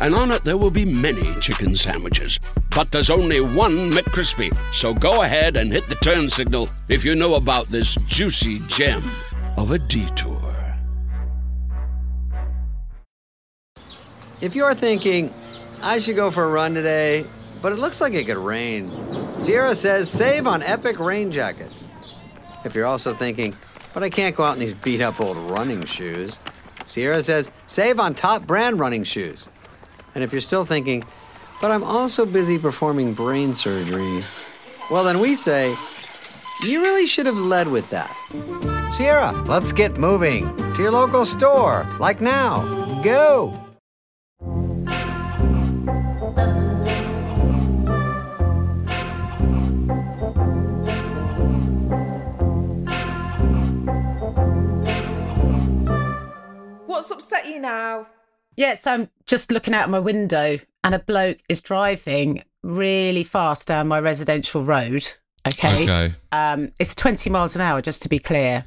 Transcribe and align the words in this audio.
and 0.00 0.14
on 0.14 0.30
it 0.30 0.44
there 0.44 0.56
will 0.56 0.70
be 0.70 0.84
many 0.84 1.34
chicken 1.40 1.76
sandwiches. 1.76 2.38
But 2.70 2.90
there's 2.90 3.10
only 3.10 3.40
one 3.40 3.90
McCrispy. 3.90 4.56
So 4.72 4.92
go 4.92 5.22
ahead 5.22 5.56
and 5.56 5.72
hit 5.72 5.86
the 5.86 5.94
turn 5.96 6.28
signal 6.28 6.68
if 6.88 7.04
you 7.04 7.14
know 7.14 7.34
about 7.34 7.66
this 7.66 7.94
juicy 8.06 8.60
gem 8.68 9.02
of 9.56 9.70
a 9.70 9.78
detour. 9.78 10.56
If 14.40 14.54
you're 14.54 14.74
thinking, 14.74 15.32
I 15.82 15.98
should 15.98 16.16
go 16.16 16.30
for 16.30 16.44
a 16.44 16.48
run 16.48 16.74
today, 16.74 17.24
but 17.62 17.72
it 17.72 17.78
looks 17.78 18.00
like 18.02 18.12
it 18.12 18.26
could 18.26 18.36
rain, 18.36 18.90
Sierra 19.38 19.74
says 19.74 20.10
save 20.10 20.46
on 20.46 20.62
epic 20.62 20.98
rain 20.98 21.32
jackets. 21.32 21.84
If 22.64 22.74
you're 22.74 22.86
also 22.86 23.14
thinking, 23.14 23.56
but 23.94 24.02
I 24.02 24.10
can't 24.10 24.36
go 24.36 24.44
out 24.44 24.54
in 24.54 24.60
these 24.60 24.74
beat 24.74 25.00
up 25.00 25.20
old 25.20 25.36
running 25.36 25.84
shoes, 25.84 26.38
Sierra 26.84 27.22
says 27.22 27.50
save 27.66 27.98
on 27.98 28.14
top 28.14 28.46
brand 28.46 28.78
running 28.78 29.04
shoes. 29.04 29.48
And 30.16 30.24
if 30.24 30.32
you're 30.32 30.40
still 30.40 30.64
thinking, 30.64 31.04
but 31.60 31.70
I'm 31.70 31.84
also 31.84 32.24
busy 32.24 32.58
performing 32.58 33.12
brain 33.12 33.52
surgery, 33.52 34.22
well, 34.90 35.04
then 35.04 35.20
we 35.20 35.34
say, 35.34 35.76
you 36.62 36.80
really 36.80 37.06
should 37.06 37.26
have 37.26 37.36
led 37.36 37.68
with 37.68 37.90
that. 37.90 38.10
Sierra, 38.94 39.32
let's 39.42 39.72
get 39.72 39.98
moving 39.98 40.56
to 40.56 40.80
your 40.80 40.90
local 40.90 41.26
store, 41.26 41.86
like 42.00 42.22
now. 42.22 42.62
Go! 43.02 43.48
What's 56.86 57.10
upset 57.10 57.46
you 57.46 57.60
now? 57.60 58.06
Yeah, 58.56 58.74
so 58.74 58.92
I'm 58.92 59.10
just 59.26 59.50
looking 59.52 59.74
out 59.74 59.84
of 59.84 59.90
my 59.90 59.98
window 59.98 60.58
and 60.84 60.94
a 60.94 60.98
bloke 60.98 61.38
is 61.48 61.60
driving 61.62 62.42
really 62.62 63.24
fast 63.24 63.68
down 63.68 63.88
my 63.88 64.00
residential 64.00 64.64
road. 64.64 65.06
Okay. 65.46 65.82
Okay. 65.84 66.14
Um, 66.32 66.70
it's 66.80 66.94
20 66.94 67.30
miles 67.30 67.54
an 67.54 67.62
hour, 67.62 67.80
just 67.82 68.02
to 68.02 68.08
be 68.08 68.18
clear. 68.18 68.64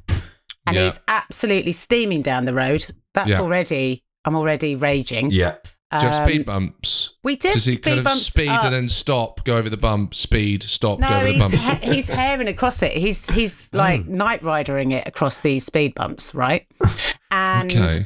And 0.67 0.75
Yeah. 0.75 0.85
he's 0.85 0.99
absolutely 1.07 1.71
steaming 1.71 2.21
down 2.21 2.45
the 2.45 2.53
road. 2.53 2.85
That's 3.13 3.31
Yeah. 3.31 3.39
already, 3.41 4.03
I'm 4.25 4.35
already 4.35 4.75
raging. 4.75 5.31
Yeah. 5.31 5.55
Do 5.91 5.97
you 5.97 6.03
have 6.11 6.19
Um, 6.21 6.25
speed 6.29 6.45
bumps? 6.45 7.09
We 7.23 7.35
did 7.35 7.53
Does 7.53 7.65
he 7.65 7.71
speed 7.73 7.83
kind 7.83 7.97
of 7.97 8.03
bumps 8.03 8.21
speed 8.27 8.47
up. 8.49 8.63
and 8.63 8.73
then 8.75 8.89
stop, 8.89 9.43
go 9.43 9.57
over 9.57 9.71
the 9.71 9.77
bump, 9.77 10.13
speed, 10.13 10.61
stop, 10.63 10.99
go 11.01 11.07
over 11.07 11.31
the 11.33 11.39
bump? 11.39 11.53
he- 11.55 11.93
he's 11.95 12.07
herring 12.09 12.47
across 12.47 12.83
it. 12.83 12.91
He's 12.91 13.27
he's 13.31 13.73
like 13.73 14.07
Knight 14.07 14.43
Ridering 14.43 14.91
it 14.91 15.07
across 15.07 15.39
these 15.39 15.65
speed 15.65 15.95
bumps, 15.95 16.35
right? 16.35 16.67
And 17.31 17.71
okay. 17.75 18.05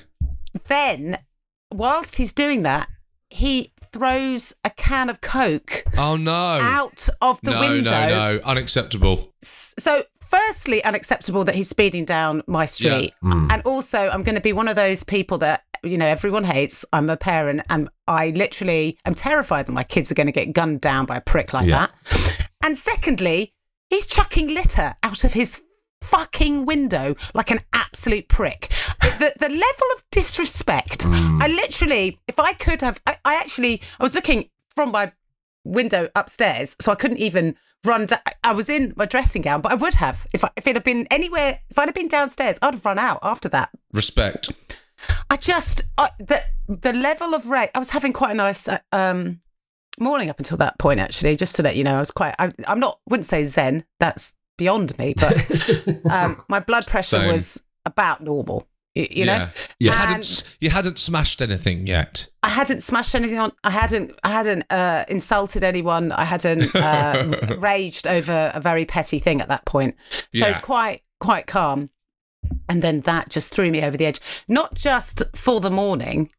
then, 0.70 1.18
whilst 1.74 2.16
he's 2.18 2.34
doing 2.34 2.64
that, 2.64 2.88
he 3.30 3.72
throws 3.92 4.54
a 4.64 4.70
can 4.72 5.10
of 5.10 5.22
Coke 5.22 5.84
Oh 5.98 6.16
no. 6.16 6.32
out 6.34 7.08
of 7.22 7.40
the 7.42 7.52
no, 7.52 7.60
window. 7.60 7.92
no, 7.92 8.08
no. 8.10 8.36
no, 8.38 8.42
Unacceptable. 8.44 9.34
So, 9.42 10.04
firstly, 10.22 10.84
unacceptable 10.84 11.44
that 11.46 11.56
he's 11.56 11.70
speeding 11.70 12.06
down 12.06 12.42
my 12.48 12.66
street. 12.66 13.14
Mm. 13.24 13.52
And 13.52 13.62
also, 13.64 14.10
I'm 14.10 14.24
going 14.24 14.36
to 14.36 14.42
be 14.42 14.54
one 14.54 14.68
of 14.68 14.76
those 14.76 15.04
people 15.04 15.38
that, 15.40 15.64
you 15.84 15.98
know, 15.98 16.08
everyone 16.08 16.44
hates. 16.44 16.86
I'm 16.94 17.10
a 17.10 17.18
parent 17.18 17.62
and 17.70 17.90
I 18.08 18.30
literally 18.32 18.98
am 19.06 19.14
terrified 19.16 19.68
that 19.68 19.74
my 19.74 19.84
kids 19.84 20.12
are 20.12 20.16
going 20.16 20.28
to 20.28 20.34
get 20.34 20.54
gunned 20.54 20.82
down 20.82 21.06
by 21.06 21.18
a 21.18 21.22
prick 21.22 21.54
like 21.54 21.68
Yeah. 21.68 21.88
that. 21.88 22.48
And 22.64 22.78
secondly, 22.78 23.54
he's 23.90 24.08
chucking 24.08 24.48
litter 24.54 24.96
out 25.04 25.24
of 25.24 25.34
his 25.34 25.62
fucking 26.04 26.66
window 26.66 27.16
like 27.34 27.52
an 27.52 27.60
absolute 27.74 28.28
prick. 28.28 28.70
The, 29.02 29.34
the 29.40 29.50
level 29.50 29.88
of 29.96 30.04
disrespect. 30.12 31.06
I 31.08 31.48
literally, 31.48 32.20
if 32.28 32.40
I 32.40 32.54
could 32.54 32.82
have, 32.82 33.02
I, 33.08 33.18
I 33.24 33.36
actually, 33.36 33.82
I 34.00 34.04
was 34.04 34.16
looking 34.16 34.50
from 34.76 34.92
my 34.92 35.14
window 35.64 36.10
upstairs, 36.16 36.76
so 36.80 36.92
I 36.92 36.96
couldn't 36.96 37.18
even 37.20 37.56
run. 37.86 38.06
Da- 38.08 38.18
I 38.44 38.54
was 38.54 38.70
in 38.70 38.94
my 38.96 39.06
dressing 39.06 39.42
gown, 39.42 39.62
but 39.62 39.72
I 39.72 39.76
would 39.76 39.96
have 39.96 40.28
if 40.34 40.44
I, 40.44 40.50
if 40.56 40.68
it 40.68 40.76
had 40.76 40.84
been 40.84 41.08
anywhere. 41.10 41.60
If 41.70 41.78
I'd 41.78 41.88
have 41.88 41.96
been 41.96 42.08
downstairs, 42.08 42.58
I'd 42.62 42.74
have 42.74 42.86
run 42.86 43.00
out 43.00 43.20
after 43.24 43.50
that. 43.50 43.70
Respect. 43.92 44.52
I 45.30 45.36
just 45.36 45.84
I, 45.98 46.10
the 46.20 46.44
the 46.68 46.94
level 46.94 47.34
of 47.34 47.48
rate. 47.48 47.70
I 47.76 47.80
was 47.80 47.92
having 47.92 48.14
quite 48.14 48.32
a 48.32 48.36
nice 48.36 48.68
uh, 48.68 48.80
um 48.92 49.42
morning 50.00 50.30
up 50.30 50.40
until 50.40 50.58
that 50.58 50.80
point. 50.80 51.00
Actually, 51.00 51.36
just 51.36 51.56
to 51.58 51.64
let 51.64 51.76
you 51.76 51.84
know, 51.84 51.96
I 51.96 52.00
was 52.00 52.12
quite. 52.12 52.36
I, 52.40 52.52
I'm 52.68 52.80
not. 52.80 53.00
Wouldn't 53.08 53.26
say 53.26 53.44
zen. 53.44 53.84
That's 54.00 54.36
beyond 54.58 54.98
me. 54.98 55.14
But 55.20 56.06
um, 56.12 56.44
my 56.50 56.60
blood 56.60 56.88
pressure 56.88 57.20
Same. 57.20 57.28
was 57.28 57.64
about 57.86 58.22
normal. 58.22 58.68
You, 58.96 59.08
you 59.10 59.26
know. 59.26 59.34
yeah. 59.34 59.52
You 59.80 59.92
hadn't 59.92 60.44
you 60.62 60.70
hadn't 60.70 61.00
smashed 61.00 61.42
anything 61.42 61.88
yet. 61.88 62.28
I 62.44 62.50
hadn't 62.50 62.82
smashed 62.84 63.16
anything 63.16 63.40
on. 63.40 63.52
I 63.64 63.72
hadn't. 63.72 64.12
I 64.24 64.30
hadn't 64.30 64.66
uh, 64.70 65.06
insulted 65.08 65.64
anyone. 65.64 66.12
I 66.12 66.26
hadn't 66.26 66.76
uh, 66.76 67.56
raged 67.60 68.06
over 68.06 68.52
a 68.54 68.60
very 68.62 68.86
petty 68.86 69.18
thing 69.20 69.42
at 69.42 69.48
that 69.48 69.66
point. 69.66 69.96
So 70.34 70.48
Yeah. 70.48 70.60
quite, 70.60 71.02
quite 71.20 71.48
calm. 71.48 71.90
And 72.70 72.82
then 72.82 73.02
that 73.02 73.30
just 73.30 73.52
threw 73.52 73.72
me 73.72 73.82
over 73.82 73.98
the 73.98 74.06
edge. 74.06 74.20
Not 74.48 74.76
just 74.76 75.24
for 75.36 75.60
the 75.60 75.72
morning, 75.72 76.30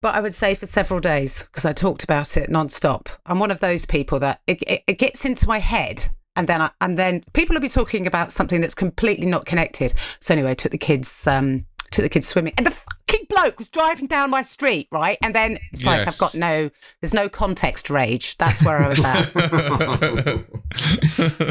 but 0.00 0.14
I 0.14 0.20
would 0.20 0.32
say 0.32 0.54
for 0.54 0.66
several 0.66 1.00
days 1.00 1.42
because 1.44 1.64
I 1.66 1.72
talked 1.72 2.04
about 2.04 2.36
it 2.36 2.48
nonstop. 2.48 3.08
I'm 3.26 3.38
one 3.38 3.50
of 3.50 3.60
those 3.60 3.84
people 3.84 4.18
that 4.20 4.40
it, 4.46 4.62
it, 4.66 4.82
it 4.86 4.98
gets 4.98 5.24
into 5.24 5.46
my 5.48 5.58
head. 5.58 6.06
And 6.36 6.48
then, 6.48 6.62
I, 6.62 6.70
and 6.80 6.98
then 6.98 7.24
people 7.32 7.54
will 7.54 7.60
be 7.60 7.68
talking 7.68 8.06
about 8.06 8.30
something 8.30 8.60
that's 8.60 8.74
completely 8.74 9.26
not 9.26 9.46
connected. 9.46 9.94
So 10.20 10.34
anyway, 10.34 10.50
I 10.50 10.54
took 10.54 10.72
the 10.72 10.78
kids, 10.78 11.26
um, 11.26 11.66
took 11.90 12.02
the 12.02 12.08
kids 12.08 12.26
swimming, 12.28 12.52
and 12.56 12.66
the 12.66 12.70
fucking 12.70 13.26
bloke 13.28 13.58
was 13.58 13.68
driving 13.68 14.06
down 14.06 14.30
my 14.30 14.42
street, 14.42 14.88
right? 14.92 15.18
And 15.22 15.34
then 15.34 15.58
it's 15.72 15.84
like 15.84 16.06
I've 16.06 16.18
got 16.18 16.34
no, 16.34 16.70
there's 17.00 17.14
no 17.14 17.28
context 17.28 17.90
rage. 17.90 18.36
That's 18.36 18.62
where 18.62 18.78
I 18.78 18.88
was 18.88 19.02
at. 19.02 19.32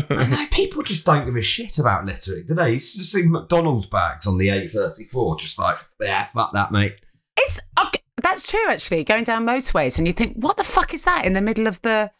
And 0.10 0.32
like, 0.32 0.52
people 0.52 0.84
just 0.84 1.06
don't 1.06 1.26
give 1.26 1.36
a 1.36 1.42
shit 1.42 1.80
about 1.80 2.06
littering, 2.06 2.46
do 2.48 2.54
they? 2.54 2.74
You 2.74 2.80
see 2.80 3.24
McDonald's 3.24 3.88
bags 3.88 4.28
on 4.28 4.38
the 4.38 4.50
A34, 4.50 5.40
just 5.40 5.58
like, 5.60 5.78
yeah, 6.02 6.26
fuck 6.26 6.54
that, 6.54 6.72
mate. 6.72 6.96
It's 7.38 7.60
okay, 7.80 8.00
that's 8.22 8.48
true 8.48 8.66
actually. 8.70 9.04
Going 9.04 9.24
down 9.24 9.46
motorways 9.46 9.98
and 9.98 10.08
you 10.08 10.14
think, 10.14 10.36
what 10.38 10.58
the 10.58 10.64
fuck 10.64 10.94
is 10.94 11.04
that 11.04 11.26
in 11.26 11.34
the 11.34 11.42
middle 11.42 11.68
of 11.68 11.82
the 11.82 12.12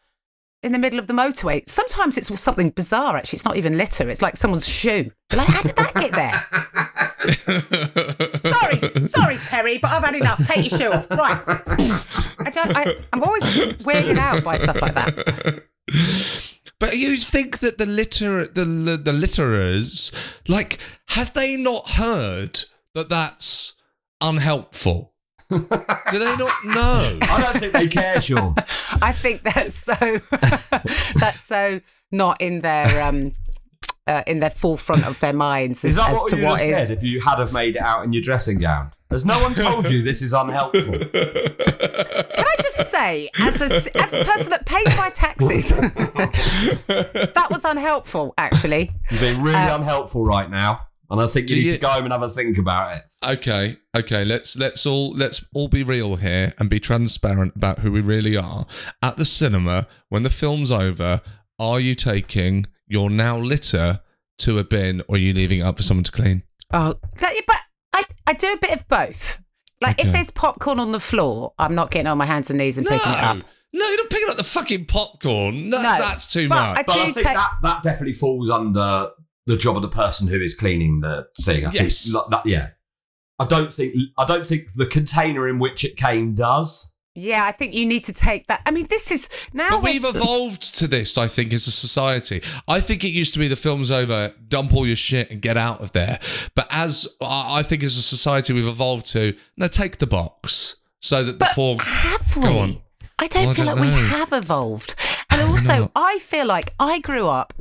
in 0.66 0.72
the 0.72 0.80
middle 0.80 1.00
of 1.00 1.08
the 1.08 1.14
motorway? 1.14 1.68
Sometimes 1.70 2.18
it's 2.18 2.38
something 2.40 2.70
bizarre. 2.70 3.16
Actually, 3.16 3.38
it's 3.38 3.46
not 3.46 3.56
even 3.56 3.78
litter. 3.78 4.10
It's 4.10 4.22
like 4.22 4.36
someone's 4.36 4.68
shoe. 4.68 5.12
Like, 5.36 5.48
how 5.48 5.62
did 5.62 5.76
that 5.76 5.94
get 5.96 6.12
there? 6.14 6.34
sorry, 8.36 9.00
sorry, 9.02 9.38
Terry, 9.38 9.78
but 9.78 9.92
I've 9.92 10.04
had 10.04 10.16
enough. 10.16 10.46
Take 10.46 10.70
your 10.70 10.80
shoe 10.80 10.92
off. 10.92 11.10
Right. 11.10 11.42
I 12.40 12.50
don't. 12.52 12.76
I, 12.76 12.96
I'm 13.14 13.24
always 13.24 13.44
weirded 13.44 14.18
out 14.18 14.44
by 14.44 14.58
stuff 14.58 14.82
like 14.82 14.96
that. 14.96 15.64
But 16.80 16.98
you 16.98 17.16
think 17.16 17.60
that 17.60 17.78
the 17.78 17.86
litter, 17.86 18.48
the 18.48 18.66
the 18.66 19.12
litterers, 19.12 20.14
like, 20.48 20.80
have 21.08 21.34
they 21.34 21.56
not 21.56 21.92
heard 21.92 22.64
that 22.94 23.10
that's 23.10 23.74
unhelpful? 24.20 25.15
Do 25.50 25.60
they 26.20 26.36
not 26.38 26.66
know? 26.66 27.18
I 27.22 27.42
don't 27.52 27.60
think 27.60 27.74
they 27.74 27.88
care, 27.88 28.18
Seann. 28.18 28.56
I 29.02 29.12
think 29.14 29.44
that's 29.44 29.74
so. 29.76 29.94
that's 31.20 31.42
so 31.42 31.82
not 32.12 32.42
in 32.42 32.60
their 32.60 33.04
um. 33.04 33.34
Uh, 34.08 34.22
in 34.28 34.40
their 34.40 34.52
forefront 34.52 35.04
of 35.04 35.20
their 35.20 35.34
minds 35.34 35.84
as, 35.84 35.94
Is 35.94 35.98
that 35.98 36.10
as 36.12 36.18
what 36.18 36.30
to 36.30 36.36
you 36.36 36.44
would 36.44 36.52
what 36.52 36.62
have 36.62 36.70
is 36.70 36.88
said 36.90 36.98
if 36.98 37.04
you 37.04 37.20
had 37.22 37.40
have 37.40 37.52
made 37.52 37.76
it 37.76 37.82
out 37.82 38.04
in 38.06 38.14
your 38.14 38.22
dressing 38.22 38.60
gown? 38.60 38.92
Has 39.10 39.26
no 39.26 39.42
one 39.42 39.56
told 39.56 39.90
you 39.90 40.04
this 40.04 40.22
is 40.22 40.32
unhelpful? 40.32 40.94
Can 40.94 41.10
I 41.14 42.56
just 42.62 42.92
say, 42.92 43.32
as 43.40 43.62
a, 43.62 44.00
as 44.00 44.14
a 44.14 44.24
person 44.24 44.52
that 44.52 44.68
pays 44.68 44.96
my 44.96 45.10
taxes, 45.10 45.70
that 46.88 47.48
was 47.50 47.66
unhelpful, 47.66 48.36
actually. 48.38 48.92
You've 49.10 49.22
been 49.22 49.42
really 49.44 49.58
Uh, 49.58 49.78
unhelpful 49.78 50.24
right 50.24 50.50
now, 50.52 50.85
and 51.10 51.22
I 51.22 51.28
think 51.28 51.50
you 51.50 51.56
Do 51.56 51.62
need 51.62 51.68
you- 51.68 51.74
to 51.74 51.80
go 51.80 51.88
home 51.90 52.04
and 52.06 52.12
have 52.14 52.22
a 52.24 52.30
think 52.30 52.58
about 52.58 52.98
it. 52.98 53.04
Okay, 53.26 53.78
okay. 53.96 54.24
Let's 54.26 54.56
let's 54.58 54.86
all 54.86 55.12
let's 55.16 55.44
all 55.54 55.68
be 55.68 55.84
real 55.84 56.16
here 56.18 56.54
and 56.60 56.70
be 56.70 56.80
transparent 56.80 57.54
about 57.56 57.80
who 57.80 57.92
we 57.92 58.02
really 58.02 58.38
are. 58.38 58.66
At 59.02 59.18
the 59.18 59.26
cinema, 59.26 59.88
when 60.10 60.24
the 60.24 60.30
film's 60.30 60.72
over, 60.72 61.22
are 61.60 61.80
you 61.80 61.96
taking 61.96 62.66
your 62.88 63.10
now 63.10 63.38
litter 63.38 64.02
to 64.40 64.60
a 64.60 64.64
bin, 64.64 65.02
or 65.08 65.16
are 65.16 65.20
you 65.20 65.34
leaving 65.34 65.60
it 65.60 65.64
up 65.64 65.78
for 65.78 65.84
someone 65.84 66.04
to 66.04 66.12
clean? 66.12 66.44
Oh, 66.72 66.96
that, 67.20 67.34
but 67.48 67.56
I, 67.94 68.04
I 68.28 68.34
do 68.34 68.52
a 68.54 68.58
bit 68.58 68.72
of 68.74 68.88
both. 68.88 69.42
Like 69.82 70.00
Okay. 70.00 70.08
if 70.10 70.14
there's 70.14 70.30
popcorn 70.32 70.80
on 70.80 70.92
the 70.92 71.00
floor, 71.00 71.54
I'm 71.58 71.76
not 71.76 71.92
getting 71.92 72.08
on 72.08 72.18
my 72.18 72.26
hands 72.26 72.50
and 72.50 72.58
knees 72.60 72.78
and 72.78 72.86
No, 72.86 72.92
picking 72.98 73.12
it 73.14 73.20
up. 73.20 73.38
no, 73.74 73.88
you're 73.88 73.98
not 73.98 74.10
picking 74.10 74.30
up 74.30 74.38
the 74.38 74.44
fucking 74.44 74.86
popcorn. 74.86 75.70
No, 75.70 75.78
No, 75.82 75.98
that's 76.00 76.32
too 76.32 76.48
but 76.50 76.56
much. 76.56 76.78
I 76.80 76.84
But 76.84 76.96
I 76.96 77.06
do 77.08 77.14
think 77.14 77.28
take- 77.28 77.36
that, 77.36 77.52
that 77.62 77.84
definitely 77.84 78.14
falls 78.14 78.50
under 78.50 79.10
the 79.46 79.58
job 79.58 79.76
of 79.76 79.82
the 79.82 79.88
person 79.90 80.28
who 80.28 80.42
is 80.42 80.56
cleaning 80.56 81.02
the 81.02 81.28
thing. 81.42 81.66
I 81.66 81.72
Yes. 81.72 82.04
think 82.04 82.16
like 82.16 82.30
that, 82.32 82.50
yeah. 82.50 82.70
I 83.40 83.46
don't 83.46 83.74
think 83.74 83.94
I 84.18 84.26
don't 84.26 84.48
think 84.48 84.74
the 84.76 84.86
container 84.86 85.48
in 85.48 85.60
which 85.60 85.84
it 85.84 85.98
came 85.98 86.36
does. 86.36 86.94
Yeah, 87.18 87.46
I 87.46 87.54
think 87.54 87.74
you 87.74 87.86
need 87.86 88.04
to 88.06 88.14
take 88.14 88.48
that. 88.48 88.62
I 88.66 88.72
mean, 88.72 88.88
this 88.90 89.10
is 89.10 89.30
now. 89.54 89.70
But 89.70 89.84
we're- 89.84 89.94
we've 90.00 90.16
evolved 90.16 90.76
to 90.76 90.88
this, 90.88 91.18
I 91.18 91.28
think, 91.30 91.54
as 91.54 91.66
a 91.66 91.72
society. 91.72 92.42
I 92.68 92.82
think 92.82 93.06
it 93.06 93.12
used 93.12 93.32
to 93.36 93.40
be 93.40 93.48
the 93.48 93.56
film's 93.56 93.90
over, 93.90 94.34
dump 94.50 94.74
all 94.74 94.86
your 94.86 94.98
shit 94.98 95.32
and 95.32 95.42
get 95.42 95.56
out 95.58 95.80
of 95.82 95.94
there. 95.94 96.20
But 96.56 96.68
as 96.70 97.08
I 97.22 97.60
I 97.60 97.64
think, 97.64 97.84
as 97.84 97.98
a 97.98 98.02
society, 98.02 98.52
we've 98.52 98.68
evolved 98.68 99.06
to 99.14 99.34
now 99.56 99.68
take 99.68 100.00
the 100.00 100.08
box 100.08 100.76
so 101.02 101.24
that 101.24 101.40
the 101.40 101.48
poor. 101.54 101.78
Have 101.80 102.36
we? 102.36 102.44
Go 102.44 102.58
on. 102.60 102.82
I 103.18 103.28
don't 103.28 103.44
Well, 103.44 103.52
I 103.52 103.54
feel 103.56 103.66
don't 103.66 103.80
like 103.80 103.86
we 103.86 104.08
have 104.10 104.34
evolved. 104.34 104.96
And 105.32 105.42
also. 105.50 105.92
I 105.96 106.20
feel 106.20 106.46
like 106.46 106.74
I 106.80 107.00
grew 107.00 107.28
up 107.28 107.52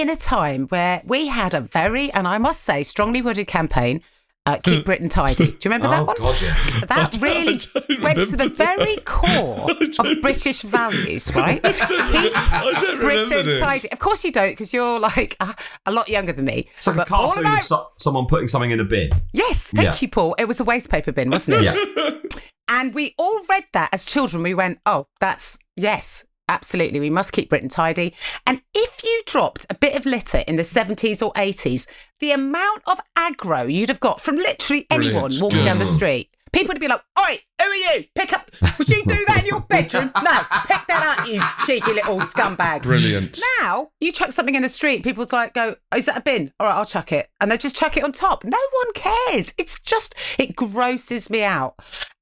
in 0.00 0.10
a 0.10 0.16
time 0.16 0.66
where 0.68 1.02
we 1.04 1.26
had 1.28 1.54
a 1.54 1.60
very, 1.60 2.12
and 2.12 2.26
I 2.28 2.38
must 2.38 2.62
say, 2.62 2.82
strongly 2.82 3.22
worded 3.22 3.46
campaign. 3.46 4.02
Uh, 4.44 4.58
keep 4.62 4.84
Britain 4.90 5.08
tidy. 5.08 5.46
Do 5.46 5.52
you 5.52 5.58
remember 5.64 5.88
that 5.88 6.06
one? 6.06 6.16
god, 6.18 6.40
yeah. 6.40 6.54
That 6.86 7.18
really 7.20 7.58
went 8.00 8.28
to 8.28 8.36
the 8.36 8.44
remember 8.44 8.54
very 8.54 8.96
core 8.98 9.68
of 9.72 10.20
British 10.22 10.62
values, 10.62 11.34
right? 11.34 11.60
Keep 11.60 11.74
I 11.74 12.72
don't 12.80 12.98
remember 12.98 13.00
Britain 13.00 13.46
this. 13.46 13.60
tidy. 13.60 13.90
Of 13.90 13.98
course 13.98 14.24
you 14.24 14.30
don't, 14.30 14.50
because 14.52 14.72
you're 14.72 15.00
like 15.00 15.36
a, 15.40 15.52
a 15.86 15.90
lot 15.90 16.08
younger 16.08 16.32
than 16.32 16.44
me. 16.44 16.68
It's 16.76 16.86
like 16.86 16.94
a 16.94 16.98
But 17.00 17.10
all 17.12 17.26
cartoon 17.32 17.42
about- 17.46 17.58
of 17.58 17.64
so- 17.64 17.90
someone 17.98 18.26
putting 18.26 18.46
something 18.46 18.70
in 18.70 18.78
a 18.78 18.84
bin. 18.84 19.10
Yes, 19.32 19.72
thank 19.74 19.84
Yeah. 19.84 19.94
you, 20.00 20.08
Paul. 20.08 20.36
It 20.38 20.44
was 20.46 20.60
a 20.60 20.64
waste 20.64 20.90
paper 20.90 21.10
bin, 21.10 21.28
wasn't 21.28 21.56
it? 21.62 21.64
Yeah. 21.64 22.20
And 22.68 22.94
we 22.94 23.14
all 23.18 23.40
read 23.48 23.64
that 23.72 23.90
as 23.92 24.04
children. 24.04 24.44
We 24.44 24.54
went, 24.54 24.78
oh, 24.86 25.06
that's, 25.18 25.58
yes, 25.76 26.24
absolutely. 26.48 27.00
We 27.00 27.10
must 27.10 27.32
keep 27.32 27.48
Britain 27.48 27.68
tidy. 27.68 28.14
And 28.46 28.62
if 28.74 29.02
you 29.04 29.22
dropped 29.26 29.66
a 29.70 29.74
bit 29.74 29.96
of 29.96 30.06
litter 30.06 30.38
in 30.46 30.56
the 30.56 30.62
70s 30.62 31.24
or 31.24 31.32
80s, 31.34 31.86
the 32.20 32.32
amount 32.32 32.82
of 32.86 33.00
aggro 33.16 33.72
you'd 33.72 33.88
have 33.88 34.00
got 34.00 34.20
from 34.20 34.36
literally 34.36 34.86
anyone 34.90 35.30
Brilliant. 35.30 35.42
walking 35.42 35.64
down 35.64 35.78
the 35.78 35.84
street. 35.84 36.30
People 36.52 36.68
would 36.68 36.80
be 36.80 36.88
like, 36.88 37.02
Oi, 37.20 37.38
who 37.60 37.68
are 37.68 37.74
you? 37.74 38.04
Pick 38.14 38.32
up. 38.32 38.50
Would 38.78 38.88
you 38.88 39.04
do 39.04 39.24
that 39.26 39.40
in 39.40 39.46
your 39.46 39.60
bedroom? 39.60 40.10
No, 40.22 40.30
pick 40.66 40.86
that 40.86 41.18
up, 41.18 41.28
you 41.28 41.42
cheeky 41.66 41.92
little 41.92 42.20
scumbag. 42.20 42.82
Brilliant. 42.82 43.38
Now 43.60 43.90
you 44.00 44.10
chuck 44.10 44.32
something 44.32 44.54
in 44.54 44.62
the 44.62 44.68
street, 44.70 45.02
people's 45.02 45.32
like, 45.34 45.52
"Go, 45.52 45.76
oh, 45.92 45.96
is 45.98 46.06
that 46.06 46.16
a 46.16 46.22
bin? 46.22 46.52
All 46.58 46.66
right, 46.66 46.74
I'll 46.76 46.86
chuck 46.86 47.12
it," 47.12 47.28
and 47.40 47.50
they 47.50 47.58
just 47.58 47.76
chuck 47.76 47.98
it 47.98 48.04
on 48.04 48.12
top. 48.12 48.44
No 48.44 48.56
one 48.56 48.92
cares. 48.94 49.52
It's 49.58 49.78
just 49.80 50.14
it 50.38 50.56
grosses 50.56 51.28
me 51.28 51.42
out. 51.42 51.74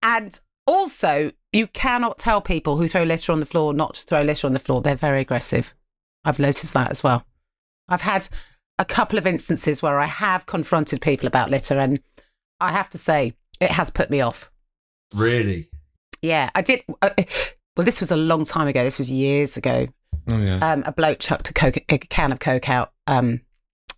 And 0.03 0.41
also, 0.67 1.31
you 1.55 1.67
cannot 1.69 2.19
tell 2.19 2.41
people 2.41 2.77
who 2.77 2.89
throw 2.89 3.03
litter 3.05 3.33
on 3.33 3.41
the 3.41 3.47
floor 3.47 3.73
not 3.73 3.95
to 3.95 4.03
throw 4.03 4.23
litter 4.23 4.47
on 4.47 4.53
the 4.53 4.59
floor. 4.59 4.83
They're 4.83 4.97
very 4.97 5.21
aggressive. 5.21 5.73
I've 6.25 6.39
noticed 6.39 6.75
that 6.75 6.91
as 6.91 7.03
well. 7.03 7.25
I've 7.89 8.01
had 8.03 8.29
a 8.79 8.85
couple 8.85 9.19
of 9.19 9.27
instances 9.27 9.81
where 9.83 10.01
I 10.01 10.07
have 10.07 10.47
confronted 10.47 11.01
people 11.01 11.27
about 11.27 11.51
litter, 11.51 11.79
and 11.79 12.01
I 12.61 12.73
have 12.73 12.91
to 12.91 12.99
say 12.99 13.35
it 13.61 13.71
has 13.71 13.89
put 13.91 14.11
me 14.11 14.21
off. 14.21 14.51
Really? 15.15 15.69
Yeah, 16.23 16.51
I 16.55 16.63
did. 16.63 16.83
Uh, 17.01 17.11
well, 17.77 17.85
this 17.85 18.01
was 18.01 18.11
a 18.11 18.17
long 18.17 18.45
time 18.45 18.67
ago. 18.69 18.83
This 18.83 18.99
was 18.99 19.13
years 19.13 19.57
ago 19.57 19.89
Oh 20.27 20.39
yeah. 20.39 20.59
um, 20.73 20.83
a 20.87 20.93
bloke 20.93 21.19
chucked 21.19 21.51
a, 21.51 21.53
coke, 21.53 21.77
a 21.89 21.99
can 21.99 22.33
of 22.33 22.41
coke 22.41 22.69
out, 22.69 22.93
um, 23.07 23.43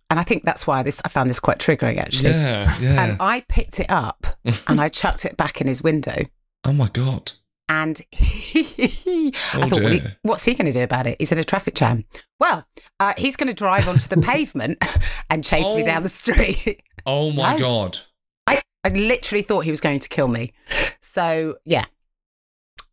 and 0.09 0.19
I 0.19 0.23
think 0.23 0.43
that's 0.43 0.67
why 0.67 0.83
this 0.83 1.01
I 1.05 1.07
found 1.09 1.29
this 1.29 1.39
quite 1.39 1.57
triggering 1.59 1.97
actually. 1.97 2.31
yeah, 2.31 2.77
yeah. 2.79 3.03
And 3.03 3.17
I 3.19 3.45
picked 3.47 3.79
it 3.79 3.89
up 3.89 4.27
and 4.67 4.81
I 4.81 4.89
chucked 4.89 5.25
it 5.25 5.37
back 5.37 5.61
in 5.61 5.67
his 5.67 5.81
window, 5.81 6.23
oh 6.65 6.73
my 6.73 6.89
god. 6.89 7.31
And 7.69 8.01
I 8.15 9.31
Oh, 9.55 9.69
thought, 9.69 9.81
well, 9.83 9.91
he, 9.91 10.01
what's 10.21 10.43
he 10.45 10.53
going 10.53 10.65
to 10.67 10.71
do 10.71 10.83
about 10.83 11.07
it? 11.07 11.17
He's 11.19 11.31
in 11.31 11.37
a 11.37 11.43
traffic 11.43 11.75
jam. 11.75 12.05
Well, 12.39 12.65
uh, 12.99 13.13
he's 13.17 13.35
going 13.35 13.47
to 13.47 13.53
drive 13.53 13.87
onto 13.87 14.07
the 14.07 14.17
pavement 14.21 14.77
and 15.29 15.43
chase 15.43 15.65
me 15.73 15.83
Oh. 15.83 15.85
down 15.85 16.03
the 16.03 16.09
street. 16.09 16.81
Oh 17.05 17.31
my 17.31 17.53
No. 17.53 17.59
god. 17.59 17.99
I, 18.47 18.61
I 18.83 18.89
literally 18.89 19.41
thought 19.41 19.61
he 19.65 19.69
was 19.71 19.81
going 19.81 19.99
to 19.99 20.09
kill 20.09 20.27
me. 20.27 20.53
So 21.01 21.57
yeah, 21.65 21.85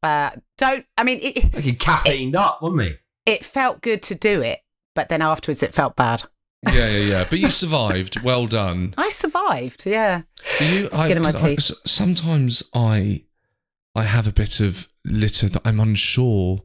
uh, 0.03 0.31
don't. 0.59 0.85
I 0.99 1.05
mean, 1.05 1.19
it, 1.23 1.55
Like 1.55 1.65
he 1.65 1.73
caffeined 1.75 2.35
up, 2.35 2.61
wasn't 2.63 2.83
he? 2.83 2.95
it 3.27 3.45
felt 3.45 3.81
good 3.81 4.03
to 4.05 4.15
do 4.15 4.43
it, 4.43 4.61
but 4.95 5.09
then 5.09 5.23
afterwards 5.23 5.63
it 5.63 5.75
felt 5.75 5.97
bad. 5.97 6.25
Yeah, 6.67 6.89
yeah, 6.89 6.99
yeah. 7.11 7.25
But 7.29 7.39
you 7.39 7.51
survived. 7.51 8.23
Well 8.23 8.47
done. 8.47 8.95
I 8.97 9.09
survived. 9.11 9.85
Yeah. 9.87 10.23
You, 10.61 10.89
Skin 10.93 11.17
of 11.19 11.23
my 11.23 11.33
teeth. 11.33 11.59
s- 11.59 11.73
sometimes 11.85 12.63
I, 12.75 13.23
I 13.95 14.05
have 14.05 14.27
a 14.27 14.33
bit 14.33 14.61
of 14.61 14.89
litter 15.05 15.49
that 15.49 15.63
I'm 15.65 15.81
unsure 15.81 16.61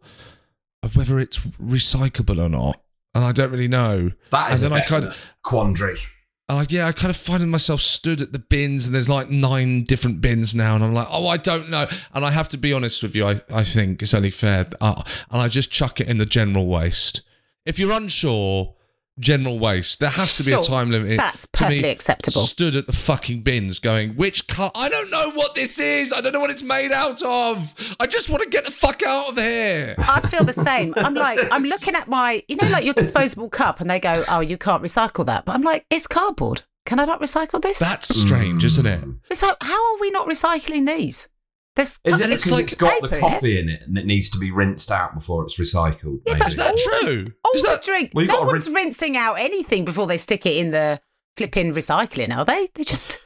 of 0.81 0.95
whether 0.95 1.19
it's 1.19 1.39
recyclable 1.39 2.39
or 2.43 2.49
not, 2.49 2.81
and 3.13 3.23
I 3.23 3.31
don't 3.31 3.51
really 3.51 3.67
know. 3.67 4.11
That 4.31 4.53
is 4.53 4.61
and 4.63 4.71
a 4.71 4.75
then 4.75 4.83
I 4.83 4.87
kind 4.87 5.05
of, 5.05 5.17
quandary. 5.43 5.99
and 6.47 6.59
I, 6.59 6.65
yeah, 6.69 6.87
I 6.87 6.91
kind 6.91 7.09
of 7.09 7.17
find 7.17 7.49
myself 7.51 7.81
stood 7.81 8.21
at 8.21 8.31
the 8.31 8.39
bins, 8.39 8.85
and 8.85 8.95
there's 8.95 9.09
like 9.09 9.29
nine 9.29 9.83
different 9.83 10.21
bins 10.21 10.55
now, 10.55 10.75
and 10.75 10.83
I'm 10.83 10.93
like, 10.93 11.07
oh, 11.09 11.27
I 11.27 11.37
don't 11.37 11.69
know. 11.69 11.87
And 12.13 12.25
I 12.25 12.31
have 12.31 12.49
to 12.49 12.57
be 12.57 12.73
honest 12.73 13.03
with 13.03 13.15
you. 13.15 13.27
I, 13.27 13.41
I 13.49 13.63
think 13.63 14.01
it's 14.01 14.13
only 14.13 14.31
fair, 14.31 14.67
uh, 14.81 15.03
and 15.29 15.41
I 15.41 15.47
just 15.49 15.69
chuck 15.71 15.99
it 16.01 16.07
in 16.07 16.17
the 16.17 16.25
general 16.25 16.65
waste. 16.67 17.21
If 17.65 17.77
you're 17.77 17.91
unsure, 17.91 18.73
general 19.19 19.59
waste. 19.59 19.99
There 19.99 20.09
has 20.09 20.37
to 20.37 20.43
be 20.43 20.53
a 20.53 20.61
time 20.61 20.91
limit. 20.91 21.17
that's 21.17 21.47
to 21.53 21.63
me, 21.63 21.67
perfectly 21.67 21.89
acceptable. 21.89 22.41
Stood 22.41 22.75
at 22.75 22.87
the 22.87 22.93
fucking 22.93 23.41
bins, 23.41 23.79
going, 23.79 24.15
which 24.15 24.47
car? 24.47 24.71
I 24.75 24.89
don't 24.89 25.09
know 25.09 25.31
what 25.31 25.55
this 25.55 25.79
is. 25.79 26.13
I 26.13 26.21
don't 26.21 26.33
know 26.33 26.39
what 26.39 26.49
it's 26.51 26.63
made 26.63 26.91
out 26.91 27.21
of. 27.21 27.73
I 27.99 28.07
just 28.07 28.29
want 28.29 28.43
to 28.43 28.49
get 28.49 28.65
the 28.65 28.71
fuck 28.71 29.03
out 29.03 29.29
of 29.29 29.37
here. 29.37 29.95
I 29.97 30.21
feel 30.21 30.43
the 30.43 30.53
same. 30.53 30.93
I'm 30.97 31.13
like, 31.13 31.39
I'm 31.51 31.63
looking 31.63 31.95
at 31.95 32.07
my, 32.07 32.43
you 32.47 32.55
know, 32.55 32.69
like 32.69 32.85
your 32.85 32.93
disposable 32.93 33.49
cup, 33.49 33.81
and 33.81 33.89
they 33.89 33.99
go, 33.99 34.23
"Oh, 34.27 34.39
you 34.39 34.57
can't 34.57 34.83
recycle 34.83 35.25
that." 35.25 35.45
But 35.45 35.55
I'm 35.55 35.61
like, 35.63 35.85
it's 35.89 36.07
cardboard. 36.07 36.63
Can 36.85 36.99
I 36.99 37.05
not 37.05 37.21
recycle 37.21 37.61
this? 37.61 37.77
That's 37.79 38.07
strange, 38.15 38.65
isn't 38.65 38.85
it? 38.85 39.03
so 39.33 39.53
how 39.61 39.93
are 39.93 39.99
we 39.99 40.09
not 40.11 40.27
recycling 40.27 40.87
these? 40.87 41.29
There's 41.79 41.99
Is 42.03 42.19
it 42.19 42.23
And 42.25 42.33
it's 42.33 42.49
like 42.51 42.65
it's 42.65 42.75
got 42.75 43.01
the 43.01 43.07
paper 43.09 43.15
in 43.15 43.23
it. 43.23 43.29
coffee 43.31 43.59
in 43.59 43.69
it 43.69 43.81
and 43.83 43.97
it 43.97 44.05
needs 44.05 44.29
to 44.31 44.37
be 44.39 44.51
rinsed 44.51 44.91
out 44.91 45.15
before 45.15 45.43
it's 45.43 45.59
recycled? 45.59 46.19
Yeah, 46.25 46.35
but 46.37 46.47
Is 46.49 46.55
that 46.57 46.71
all 46.71 46.99
true? 47.01 47.31
all 47.45 47.51
Is 47.55 47.61
the 47.63 47.67
that 47.69 47.83
drink. 47.83 48.11
Well, 48.13 48.23
you 48.23 48.27
no 48.27 48.35
gotta 48.35 48.47
one's 48.47 48.69
rinsing 48.69 49.15
out 49.17 49.35
anything 49.35 49.85
before 49.85 50.07
they 50.07 50.17
stick 50.17 50.45
it 50.45 50.57
in 50.57 50.71
the 50.71 50.99
flipping 51.37 51.73
recycling, 51.73 52.35
are 52.35 52.43
they? 52.45 52.67
They 52.75 52.83
just 52.83 53.19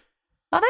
are 0.51 0.61
they? 0.61 0.65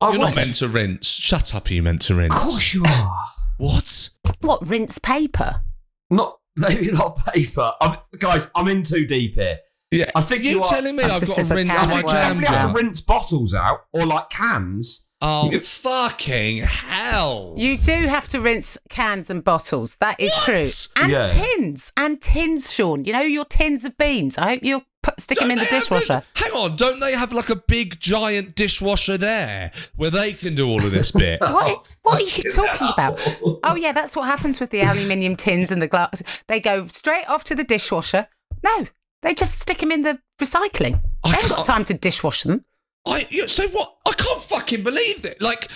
I 0.00 0.10
You're 0.10 0.18
want 0.20 0.36
not 0.36 0.44
meant 0.44 0.54
to 0.56 0.68
rinse. 0.68 1.06
Shut 1.08 1.54
up, 1.54 1.70
you 1.70 1.82
meant 1.82 2.02
to 2.02 2.14
rinse. 2.14 2.34
Of 2.34 2.40
course 2.40 2.74
you 2.74 2.82
are. 2.86 3.24
What? 3.58 4.10
What 4.40 4.64
rinse 4.68 4.98
paper? 5.00 5.64
Not 6.10 6.38
maybe 6.56 6.92
not 6.92 7.24
paper. 7.26 7.72
I'm, 7.80 7.98
guys, 8.18 8.48
I'm 8.54 8.68
in 8.68 8.84
too 8.84 9.04
deep 9.04 9.34
here. 9.34 9.58
Yeah, 9.90 10.10
I 10.14 10.20
think 10.20 10.44
you, 10.44 10.50
you 10.50 10.62
are- 10.62 10.68
telling 10.68 10.94
me 10.94 11.02
Oh, 11.02 11.06
I've 11.08 11.26
got 11.26 11.38
is 11.38 11.48
to 11.48 11.54
a 11.54 11.56
rinse 11.56 11.70
can 11.72 11.76
my 11.76 11.82
of 11.82 11.88
You 11.88 11.94
worms 12.06 12.12
jam 12.12 12.34
definitely 12.34 12.46
have 12.56 12.68
to 12.70 12.74
rinse 12.76 13.00
bottles 13.00 13.54
out 13.54 13.80
or 13.92 14.06
like 14.06 14.30
cans. 14.30 15.07
Oh, 15.20 15.50
You- 15.50 15.58
fucking 15.60 16.58
hell. 16.58 17.54
You 17.56 17.76
do 17.76 18.06
have 18.06 18.28
to 18.28 18.40
rinse 18.40 18.78
cans 18.88 19.30
and 19.30 19.42
bottles. 19.42 19.96
That 19.96 20.20
is 20.20 20.30
What? 20.32 20.44
true. 20.44 20.70
And 20.96 21.10
Yeah. 21.12 21.26
tins. 21.32 21.92
And 21.96 22.20
tins, 22.22 22.66
Seann. 22.66 23.04
You 23.06 23.12
know 23.12 23.20
your 23.22 23.44
tins 23.44 23.84
of 23.84 23.96
beans. 23.98 24.38
I 24.38 24.50
hope 24.50 24.60
you'll 24.62 24.84
put, 25.02 25.20
stick 25.20 25.38
them 25.38 25.48
Don't 25.48 25.58
in 25.58 25.64
the 25.64 25.70
dishwasher. 25.70 26.22
those- 26.36 26.44
hang 26.44 26.52
on, 26.52 26.76
don't 26.76 27.00
they 27.00 27.12
have 27.14 27.32
like 27.32 27.50
a 27.50 27.56
big 27.56 27.98
giant 27.98 28.54
dishwasher 28.54 29.18
there 29.18 29.72
where 29.96 30.10
they 30.10 30.32
can 30.34 30.54
do 30.54 30.68
all 30.68 30.84
of 30.84 30.92
this 30.92 31.10
bit? 31.10 31.40
What, 31.42 31.88
what 32.02 32.22
are 32.22 32.24
you 32.24 32.50
talking 32.52 32.88
about? 32.88 33.18
Oh, 33.64 33.74
yeah, 33.74 33.90
that's 33.92 34.14
what 34.14 34.26
happens 34.26 34.60
with 34.60 34.70
the 34.70 34.82
aluminium 34.82 35.34
tins 35.34 35.72
and 35.72 35.82
the 35.82 35.88
glass. 35.88 36.22
They 36.46 36.60
go 36.60 36.86
straight 36.86 37.26
off 37.28 37.42
to 37.44 37.56
the 37.56 37.64
dishwasher. 37.64 38.28
No, 38.62 38.86
they 39.22 39.34
just 39.34 39.58
stick 39.58 39.78
them 39.78 39.90
in 39.90 40.02
the 40.02 40.20
recycling. 40.40 41.02
I 41.24 41.30
They 41.30 41.36
haven't 41.42 41.56
got 41.56 41.64
time 41.66 41.82
to 41.84 41.94
dishwash 41.94 42.44
them. 42.44 42.64
I 43.06 43.26
you- 43.30 43.48
so 43.48 43.66
what? 43.68 43.96
I 44.06 44.12
can't 44.12 44.42
fucking 44.42 44.82
believe 44.82 45.24
it. 45.24 45.40
Like, 45.40 45.68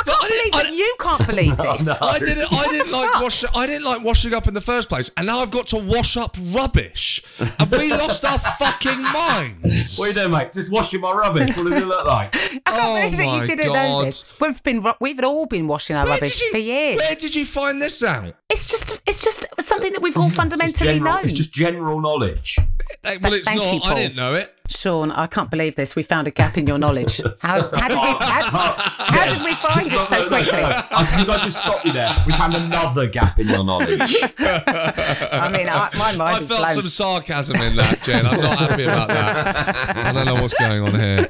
I 0.00 0.02
can't 0.04 0.20
believe 0.28 0.52
that 0.52 0.72
you 0.74 0.94
can't 1.00 1.26
believe 1.26 1.56
this. 1.56 1.86
no. 1.86 1.94
I 2.00 2.18
didn't. 2.20 2.52
I 2.52 2.66
didn't 2.68 2.92
like 2.92 3.10
fuck? 3.12 3.22
wash. 3.22 3.44
I 3.54 3.66
didn't 3.66 3.84
like 3.84 4.04
washing 4.04 4.32
up 4.32 4.46
in 4.46 4.54
the 4.54 4.60
first 4.60 4.88
place, 4.88 5.10
and 5.16 5.26
now 5.26 5.40
I've 5.40 5.50
got 5.50 5.66
to 5.68 5.76
wash 5.76 6.16
up 6.16 6.36
rubbish. 6.52 7.22
Have 7.58 7.72
we 7.72 7.90
lost 7.90 8.24
our 8.24 8.38
fucking 8.58 9.02
minds? 9.02 9.98
What 9.98 10.04
are 10.04 10.08
you 10.08 10.14
doing, 10.14 10.30
mate? 10.30 10.52
Just 10.52 10.70
washing 10.70 11.00
my 11.00 11.10
rubbish. 11.12 11.56
What 11.56 11.66
does 11.66 11.76
it 11.82 11.86
look 11.86 12.06
like? 12.06 12.34
I 12.36 12.58
can't 12.64 12.64
Oh 12.66 12.94
believe 13.10 13.16
that 13.16 13.24
you 13.24 13.30
oh 13.42 13.44
didn't 13.46 13.72
know 13.72 14.04
this. 14.04 14.24
We've 14.40 14.62
been 14.62 14.84
we've 15.00 15.20
all 15.24 15.46
been 15.46 15.66
washing 15.66 15.96
our 15.96 16.04
Where 16.04 16.14
rubbish 16.14 16.40
you, 16.42 16.50
for 16.52 16.58
years. 16.58 16.96
Where 16.96 17.16
did 17.16 17.34
you 17.34 17.44
find 17.44 17.82
this 17.82 18.00
out? 18.04 18.34
It's 18.50 18.66
just 18.70 19.02
it's 19.06 19.22
just 19.22 19.44
something 19.60 19.92
that 19.92 20.00
we've 20.00 20.16
all 20.16 20.28
It's 20.28 20.36
fundamentally 20.36 20.94
general, 20.94 21.14
known. 21.16 21.24
It's 21.24 21.34
just 21.34 21.52
general 21.52 22.00
knowledge. 22.00 22.56
Eh, 23.04 23.18
Well, 23.20 23.34
it's 23.34 23.44
thank 23.44 23.60
not. 23.60 23.74
you, 23.74 23.80
I 23.84 23.94
didn't 23.94 24.16
know 24.16 24.34
it. 24.34 24.54
Seann, 24.68 25.12
I 25.14 25.26
can't 25.26 25.50
believe 25.50 25.76
this. 25.76 25.94
We 25.94 26.02
found 26.02 26.28
a 26.28 26.30
gap 26.30 26.56
in 26.56 26.66
your 26.66 26.78
knowledge. 26.78 27.20
How, 27.42 27.60
how, 27.76 27.88
did, 27.88 27.96
we, 27.96 28.00
how, 28.00 28.74
how 28.78 29.26
did 29.26 29.42
we 29.44 29.54
find 29.56 29.86
it 29.86 30.08
so 30.08 30.28
quickly? 30.28 30.58
I'll 30.62 31.04
tell 31.06 31.24
you, 31.26 31.30
I 31.32 31.38
just 31.44 31.58
stop 31.58 31.84
you 31.84 31.92
there. 31.92 32.14
We 32.26 32.32
found 32.32 32.54
another 32.54 33.06
gap 33.06 33.38
in 33.38 33.48
your 33.48 33.64
knowledge. 33.64 34.00
I 34.38 35.50
mean, 35.52 35.68
I, 35.68 35.90
my 35.96 36.12
mind 36.16 36.20
I 36.22 36.38
felt 36.46 36.60
blown. 36.60 36.74
some 36.74 36.88
sarcasm 36.88 37.56
in 37.56 37.76
that, 37.76 38.02
Jen. 38.02 38.26
I'm 38.26 38.40
not 38.40 38.58
happy 38.58 38.84
about 38.84 39.08
that. 39.08 39.96
I 39.96 40.12
don't 40.12 40.24
know 40.26 40.34
what's 40.40 40.54
going 40.54 40.82
on 40.82 40.98
here. 40.98 41.28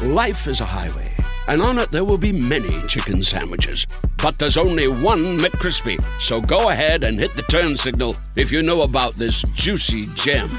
Life 0.00 0.46
is 0.46 0.60
a 0.60 0.66
highway, 0.66 1.12
and 1.48 1.62
on 1.62 1.78
it 1.78 1.90
there 1.90 2.04
will 2.04 2.18
be 2.18 2.32
many 2.32 2.82
chicken 2.88 3.22
sandwiches. 3.22 3.86
But 4.22 4.38
there's 4.38 4.56
only 4.56 4.88
one 4.88 5.38
McCrispy. 5.38 6.02
So 6.20 6.40
go 6.40 6.70
ahead 6.70 7.04
and 7.04 7.18
hit 7.18 7.34
the 7.34 7.42
turn 7.42 7.76
signal 7.76 8.16
if 8.34 8.50
you 8.50 8.62
know 8.62 8.82
about 8.82 9.14
this 9.14 9.42
juicy 9.54 10.06
gem 10.14 10.50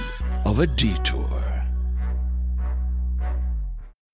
of 0.45 0.59
a 0.59 0.67
detour. 0.67 1.27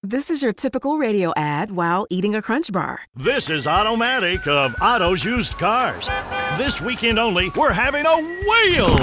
This 0.05 0.29
is 0.29 0.43
your 0.43 0.51
typical 0.51 0.97
radio 0.97 1.31
ad 1.37 1.71
while 1.71 2.05
eating 2.09 2.35
a 2.35 2.41
crunch 2.41 2.69
bar. 2.73 2.99
This 3.15 3.49
is 3.49 3.65
Automatic 3.65 4.45
of 4.47 4.75
Auto's 4.81 5.23
Used 5.23 5.57
Cars. 5.57 6.09
This 6.57 6.81
weekend 6.81 7.17
only, 7.17 7.49
we're 7.55 7.71
having 7.71 8.05
a 8.05 8.41
whale! 8.45 8.99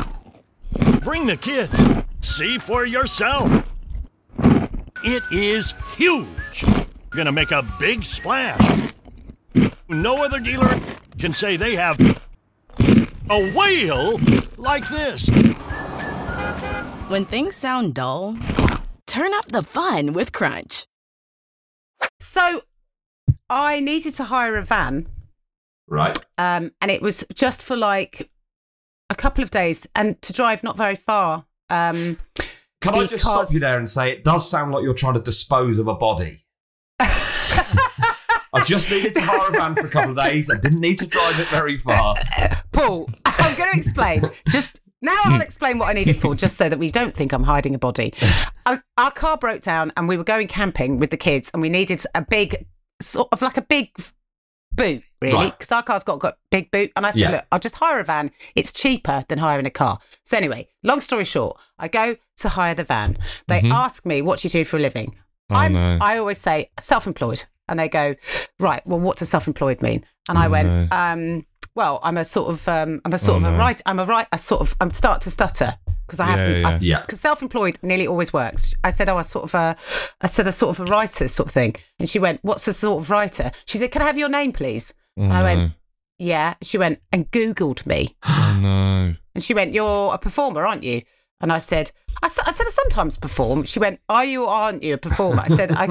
Bring 1.00 1.26
the 1.26 1.38
kids. 1.38 1.74
See 2.20 2.58
for 2.58 2.84
yourself. 2.84 3.66
It 5.02 5.24
is 5.32 5.72
huge. 5.96 6.66
Gonna 7.10 7.32
make 7.32 7.50
a 7.50 7.62
big 7.78 8.04
splash. 8.04 8.90
No 9.88 10.22
other 10.24 10.38
dealer 10.38 10.80
can 11.18 11.32
say 11.32 11.56
they 11.56 11.74
have 11.74 11.98
a 13.28 13.52
whale 13.52 14.18
like 14.56 14.88
this. 14.88 15.28
When 17.08 17.24
things 17.24 17.56
sound 17.56 17.94
dull, 17.94 18.36
turn 19.06 19.34
up 19.34 19.46
the 19.48 19.62
fun 19.64 20.12
with 20.12 20.32
Crunch. 20.32 20.86
So 22.20 22.62
I 23.48 23.80
needed 23.80 24.14
to 24.14 24.24
hire 24.24 24.56
a 24.56 24.64
van, 24.64 25.08
Right. 25.88 26.16
um, 26.38 26.70
and 26.80 26.90
it 26.90 27.02
was 27.02 27.24
just 27.34 27.62
for 27.64 27.76
like 27.76 28.30
a 29.10 29.16
couple 29.16 29.42
of 29.42 29.50
days 29.50 29.88
and 29.96 30.20
to 30.22 30.32
drive 30.32 30.62
not 30.62 30.76
very 30.76 30.94
far. 30.94 31.46
Um, 31.68 32.18
Can 32.80 32.94
I 32.94 33.06
just 33.06 33.24
stop 33.24 33.48
you 33.50 33.58
there 33.58 33.78
and 33.78 33.90
say 33.90 34.12
it 34.12 34.24
does 34.24 34.48
sound 34.48 34.70
like 34.72 34.84
you're 34.84 34.94
trying 34.94 35.14
to 35.14 35.20
dispose 35.20 35.78
of 35.78 35.88
a 35.88 35.94
body? 35.94 36.44
I 38.52 38.64
just 38.64 38.90
needed 38.90 39.14
to 39.14 39.20
hire 39.20 39.48
a 39.48 39.52
van 39.52 39.74
for 39.74 39.86
a 39.86 39.90
couple 39.90 40.10
of 40.10 40.16
days. 40.16 40.50
I 40.50 40.58
didn't 40.58 40.80
need 40.80 40.98
to 40.98 41.06
drive 41.06 41.38
it 41.38 41.48
very 41.48 41.76
far. 41.76 42.16
Paul, 42.72 43.08
I'm 43.24 43.56
going 43.56 43.70
to 43.72 43.78
explain. 43.78 44.22
Just 44.48 44.80
now, 45.02 45.18
I'll 45.24 45.40
explain 45.40 45.78
what 45.78 45.88
I 45.88 45.92
need 45.92 46.08
it 46.08 46.20
for, 46.20 46.34
just 46.34 46.56
so 46.56 46.68
that 46.68 46.78
we 46.78 46.90
don't 46.90 47.14
think 47.14 47.32
I'm 47.32 47.44
hiding 47.44 47.74
a 47.74 47.78
body. 47.78 48.12
Was, 48.66 48.82
our 48.98 49.10
car 49.10 49.38
broke 49.38 49.62
down, 49.62 49.92
and 49.96 50.08
we 50.08 50.16
were 50.16 50.24
going 50.24 50.46
camping 50.48 50.98
with 50.98 51.10
the 51.10 51.16
kids, 51.16 51.50
and 51.54 51.62
we 51.62 51.70
needed 51.70 52.02
a 52.14 52.22
big, 52.22 52.66
sort 53.00 53.28
of 53.32 53.40
like 53.40 53.56
a 53.56 53.62
big 53.62 53.90
boot, 54.72 55.02
really, 55.22 55.34
Right. 55.34 55.58
because 55.58 55.72
our 55.72 55.82
car's 55.82 56.04
got 56.04 56.18
got 56.18 56.34
a 56.34 56.36
big 56.50 56.70
boot. 56.70 56.92
And 56.96 57.06
I 57.06 57.10
said, 57.10 57.20
Yeah. 57.20 57.30
look, 57.30 57.44
I'll 57.50 57.58
just 57.58 57.76
hire 57.76 57.98
a 58.00 58.04
van. 58.04 58.30
It's 58.54 58.72
cheaper 58.72 59.24
than 59.28 59.38
hiring 59.38 59.66
a 59.66 59.70
car. 59.70 59.98
So 60.22 60.36
anyway, 60.36 60.68
long 60.82 61.00
story 61.00 61.24
short, 61.24 61.58
I 61.78 61.88
go 61.88 62.16
to 62.38 62.48
hire 62.50 62.74
the 62.74 62.84
van. 62.84 63.16
They 63.48 63.60
mm-hmm. 63.60 63.72
ask 63.72 64.04
me, 64.06 64.22
what 64.22 64.40
do 64.40 64.46
you 64.46 64.50
do 64.50 64.64
for 64.64 64.76
a 64.76 64.80
living? 64.80 65.16
Oh, 65.50 65.56
I'm, 65.56 65.72
no. 65.72 65.98
I 66.00 66.18
always 66.18 66.38
say 66.38 66.70
self-employed, 66.78 67.44
and 67.70 67.78
they 67.78 67.88
go, 67.88 68.14
right. 68.58 68.82
Well, 68.86 69.00
what 69.00 69.16
does 69.16 69.30
self-employed 69.30 69.80
mean? 69.80 70.04
And 70.28 70.36
I 70.36 70.46
Oh, 70.46 70.50
went, 70.50 70.68
no. 70.68 70.88
um, 70.96 71.46
well, 71.74 72.00
I'm 72.02 72.16
a 72.18 72.24
sort 72.24 72.50
of, 72.50 72.68
um, 72.68 73.00
I'm 73.04 73.12
a 73.14 73.18
sort 73.18 73.36
Oh, 73.42 73.46
of 73.46 73.54
a 73.54 73.56
no. 73.56 73.58
right. 73.58 73.80
I'm 73.86 73.98
a 73.98 74.04
right. 74.04 74.26
I 74.32 74.36
sort 74.36 74.60
of, 74.60 74.76
I'm 74.80 74.90
start 74.90 75.22
to 75.22 75.30
stutter 75.30 75.74
because 76.06 76.20
I 76.20 76.26
haven't. 76.26 76.60
yeah. 76.62 76.78
Yeah. 76.80 77.00
Because 77.02 77.20
self-employed 77.20 77.78
nearly 77.82 78.06
always 78.06 78.32
works. 78.32 78.74
I 78.82 78.90
said, 78.90 79.08
oh, 79.08 79.16
I 79.16 79.22
sort 79.22 79.44
of 79.44 79.54
a, 79.54 79.76
I 80.20 80.26
said 80.26 80.46
a 80.48 80.52
sort 80.52 80.78
of 80.78 80.86
a 80.86 80.90
writer 80.90 81.28
sort 81.28 81.48
of 81.48 81.52
thing, 81.54 81.76
and 81.98 82.10
she 82.10 82.18
went, 82.18 82.40
what's 82.42 82.64
the 82.64 82.72
sort 82.74 83.02
of 83.02 83.08
writer? 83.10 83.52
She 83.66 83.78
said, 83.78 83.92
can 83.92 84.02
I 84.02 84.06
have 84.06 84.18
your 84.18 84.28
name, 84.28 84.52
please? 84.52 84.92
Oh, 85.16 85.22
And 85.22 85.32
I 85.32 85.42
went, 85.42 85.60
no. 85.60 85.70
yeah. 86.18 86.54
She 86.62 86.76
went 86.78 87.00
and 87.12 87.30
Googled 87.30 87.86
me. 87.86 88.16
Oh, 88.26 88.58
no. 88.60 89.14
And 89.36 89.44
she 89.44 89.54
went, 89.54 89.72
You're 89.72 90.12
a 90.12 90.18
performer, 90.18 90.66
aren't 90.66 90.82
you? 90.82 91.02
And 91.40 91.52
I 91.52 91.58
said, 91.58 91.92
I, 92.22 92.26
I 92.26 92.28
said, 92.28 92.66
I 92.66 92.70
sometimes 92.70 93.16
perform. 93.16 93.64
She 93.64 93.78
went, 93.78 94.00
Are 94.08 94.24
you 94.24 94.44
or 94.44 94.48
aren't 94.48 94.82
you 94.82 94.94
a 94.94 94.98
performer? 94.98 95.42
I 95.42 95.48
said, 95.48 95.70
I, 95.72 95.88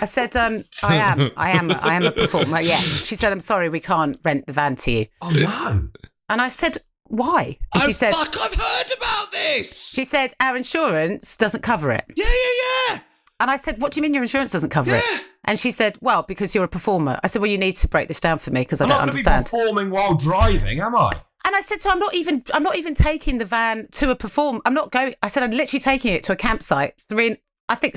I 0.00 0.04
said, 0.04 0.36
um, 0.36 0.64
I 0.82 0.96
am. 0.96 1.30
I 1.36 1.50
am. 1.50 1.70
I 1.70 1.94
am 1.94 2.04
a 2.04 2.12
performer. 2.12 2.60
Yeah. 2.60 2.76
She 2.78 3.16
said, 3.16 3.32
I'm 3.32 3.40
sorry, 3.40 3.68
we 3.68 3.80
can't 3.80 4.16
rent 4.24 4.46
the 4.46 4.52
van 4.52 4.76
to 4.76 4.90
you. 4.90 5.06
Oh 5.20 5.30
no! 5.30 5.88
And 6.28 6.40
I 6.40 6.48
said, 6.48 6.78
Why? 7.08 7.58
And 7.74 7.82
oh, 7.82 7.86
she 7.86 7.92
said, 7.92 8.12
fuck, 8.14 8.34
I've 8.40 8.54
heard 8.54 8.96
about 8.96 9.32
this. 9.32 9.90
She 9.92 10.04
said, 10.04 10.32
Our 10.40 10.56
insurance 10.56 11.36
doesn't 11.36 11.62
cover 11.62 11.90
it. 11.92 12.04
yeah, 12.16 12.24
yeah, 12.26 12.92
yeah. 12.94 13.00
And 13.40 13.50
I 13.50 13.56
said, 13.56 13.80
What 13.80 13.92
do 13.92 13.98
you 13.98 14.02
mean 14.02 14.14
your 14.14 14.22
insurance 14.22 14.52
doesn't 14.52 14.70
cover 14.70 14.92
it? 14.94 15.24
And 15.44 15.58
she 15.58 15.70
said, 15.72 15.98
Well, 16.00 16.22
because 16.22 16.54
you're 16.54 16.64
a 16.64 16.68
performer. 16.68 17.18
I 17.22 17.26
said, 17.26 17.42
Well, 17.42 17.50
you 17.50 17.58
need 17.58 17.76
to 17.76 17.88
break 17.88 18.08
this 18.08 18.20
down 18.20 18.38
for 18.38 18.50
me 18.52 18.60
because 18.60 18.80
I 18.80 18.84
I'm 18.84 18.88
don't 18.88 18.98
not 18.98 19.12
going 19.12 19.24
to 19.24 19.28
be 19.28 19.30
understand. 19.34 19.44
performing 19.64 19.90
while 19.90 20.14
driving, 20.14 20.80
am 20.80 20.94
I? 20.96 21.14
And 21.44 21.54
I 21.54 21.60
said, 21.60 21.82
so 21.82 21.90
I'm 21.90 21.98
not 21.98 22.14
even, 22.14 22.42
I'm 22.54 22.62
not 22.62 22.76
even 22.76 22.94
taking 22.94 23.38
the 23.38 23.44
van 23.44 23.88
to 23.92 24.10
a 24.10 24.16
perform. 24.16 24.62
I'm 24.64 24.74
not 24.74 24.90
going. 24.90 25.14
I 25.22 25.28
said, 25.28 25.42
I'm 25.42 25.50
literally 25.50 25.80
taking 25.80 26.12
it 26.12 26.22
to 26.24 26.32
a 26.32 26.36
campsite 26.36 26.94
three, 27.08 27.36
I 27.68 27.74
think 27.74 27.96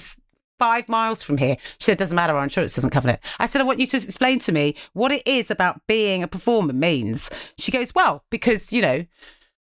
five 0.59 0.89
miles 0.89 1.23
from 1.23 1.37
here. 1.37 1.55
She 1.77 1.85
said, 1.85 1.97
doesn't 1.97 2.15
matter. 2.15 2.35
Our 2.35 2.43
insurance 2.43 2.75
doesn't 2.75 2.89
cover 2.89 3.09
it. 3.09 3.19
I 3.39 3.45
said, 3.45 3.61
I 3.61 3.63
want 3.63 3.79
you 3.79 3.87
to 3.87 3.97
explain 3.97 4.39
to 4.39 4.51
me 4.51 4.75
what 4.93 5.11
it 5.11 5.23
is 5.25 5.49
about 5.49 5.85
being 5.87 6.23
a 6.23 6.27
performer 6.27 6.73
means. 6.73 7.29
She 7.57 7.71
goes, 7.71 7.93
well, 7.95 8.23
because 8.29 8.73
you 8.73 8.81
know, 8.81 9.05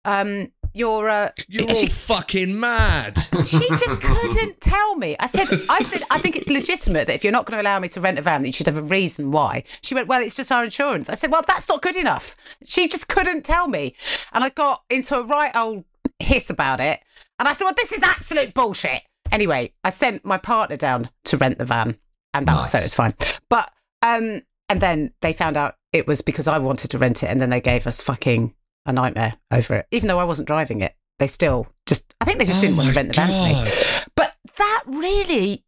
um, 0.05 0.53
you're, 0.75 1.09
uh, 1.09 1.31
You're 1.49 1.69
all 1.69 1.75
she, 1.75 1.89
fucking 1.89 2.59
mad. 2.59 3.19
she 3.45 3.69
just 3.69 4.01
couldn't 4.01 4.61
tell 4.61 4.97
me. 4.97 5.17
I 5.21 5.27
said, 5.27 5.49
I 5.69 5.83
said, 5.83 6.03
I 6.11 6.19
think 6.19 6.37
it's 6.37 6.49
legitimate 6.49 7.07
that 7.09 7.15
if 7.15 7.25
you're 7.25 7.33
not 7.33 7.45
going 7.47 7.59
to 7.59 7.63
allow 7.63 7.79
me 7.79 7.89
to 7.89 8.01
rent 8.01 8.19
a 8.19 8.23
van, 8.23 8.43
that 8.43 8.49
you 8.49 8.53
should 8.53 8.67
have 8.67 8.79
a 8.79 8.83
reason 8.83 9.31
why. 9.31 9.65
She 9.83 9.95
went, 9.95 10.09
well, 10.09 10.23
it's 10.23 10.35
just 10.35 10.51
our 10.51 10.65
insurance. 10.65 11.11
I 11.11 11.15
said, 11.15 11.31
well, 11.31 11.43
that's 11.47 11.69
not 11.69 11.83
good 11.83 11.97
enough. 11.97 12.35
She 12.65 12.89
just 12.89 13.09
couldn't 13.09 13.45
tell 13.45 13.69
me. 13.69 13.95
And 14.33 14.43
I 14.43 14.49
got 14.49 14.83
into 14.89 15.19
a 15.19 15.23
right 15.23 15.55
old 15.55 15.85
hiss 16.19 16.49
about 16.49 16.81
it. 16.81 17.01
And 17.39 17.49
I 17.49 17.53
said, 17.53 17.65
well, 17.65 17.75
this 17.77 17.93
is 17.93 18.03
absolute 18.03 18.55
bullshit. 18.55 19.03
Anyway, 19.31 19.73
I 19.85 19.91
sent 19.91 20.25
my 20.25 20.39
partner 20.39 20.77
down 20.77 21.11
to 21.25 21.37
rent 21.37 21.59
the 21.59 21.65
van 21.65 21.97
and 22.35 22.47
that 22.47 22.57
was 22.57 22.71
so 22.71 22.79
Nice. 22.79 22.87
it's 22.87 22.95
fine. 22.95 23.15
But, 23.49 23.71
um, 24.01 24.43
and 24.69 24.81
then 24.81 25.13
they 25.21 25.33
found 25.33 25.57
out 25.57 25.75
it 25.93 26.07
was 26.07 26.23
because 26.23 26.49
I 26.49 26.59
wanted 26.59 26.91
to 26.93 26.99
rent 26.99 27.23
it 27.23 27.27
and 27.27 27.41
then 27.41 27.51
they 27.51 27.61
gave 27.61 27.87
us 27.87 28.01
fucking 28.01 28.55
a 28.87 28.93
nightmare 28.93 29.35
over 29.51 29.75
it. 29.77 29.87
Even 29.91 30.09
though 30.09 30.19
I 30.19 30.25
wasn't 30.25 30.49
driving 30.49 30.81
it, 30.81 30.95
they 31.19 31.27
still 31.27 31.67
just, 31.87 32.15
I 32.21 32.25
think 32.25 32.39
they 32.39 32.45
just 32.45 32.61
didn't 32.61 32.77
want 32.77 32.89
to 32.91 32.95
rent 32.95 33.09
the 33.09 33.15
van 33.15 33.31
to 33.33 33.43
me. 33.43 33.71
But 34.17 34.35
that 34.59 34.83
really 34.87 35.65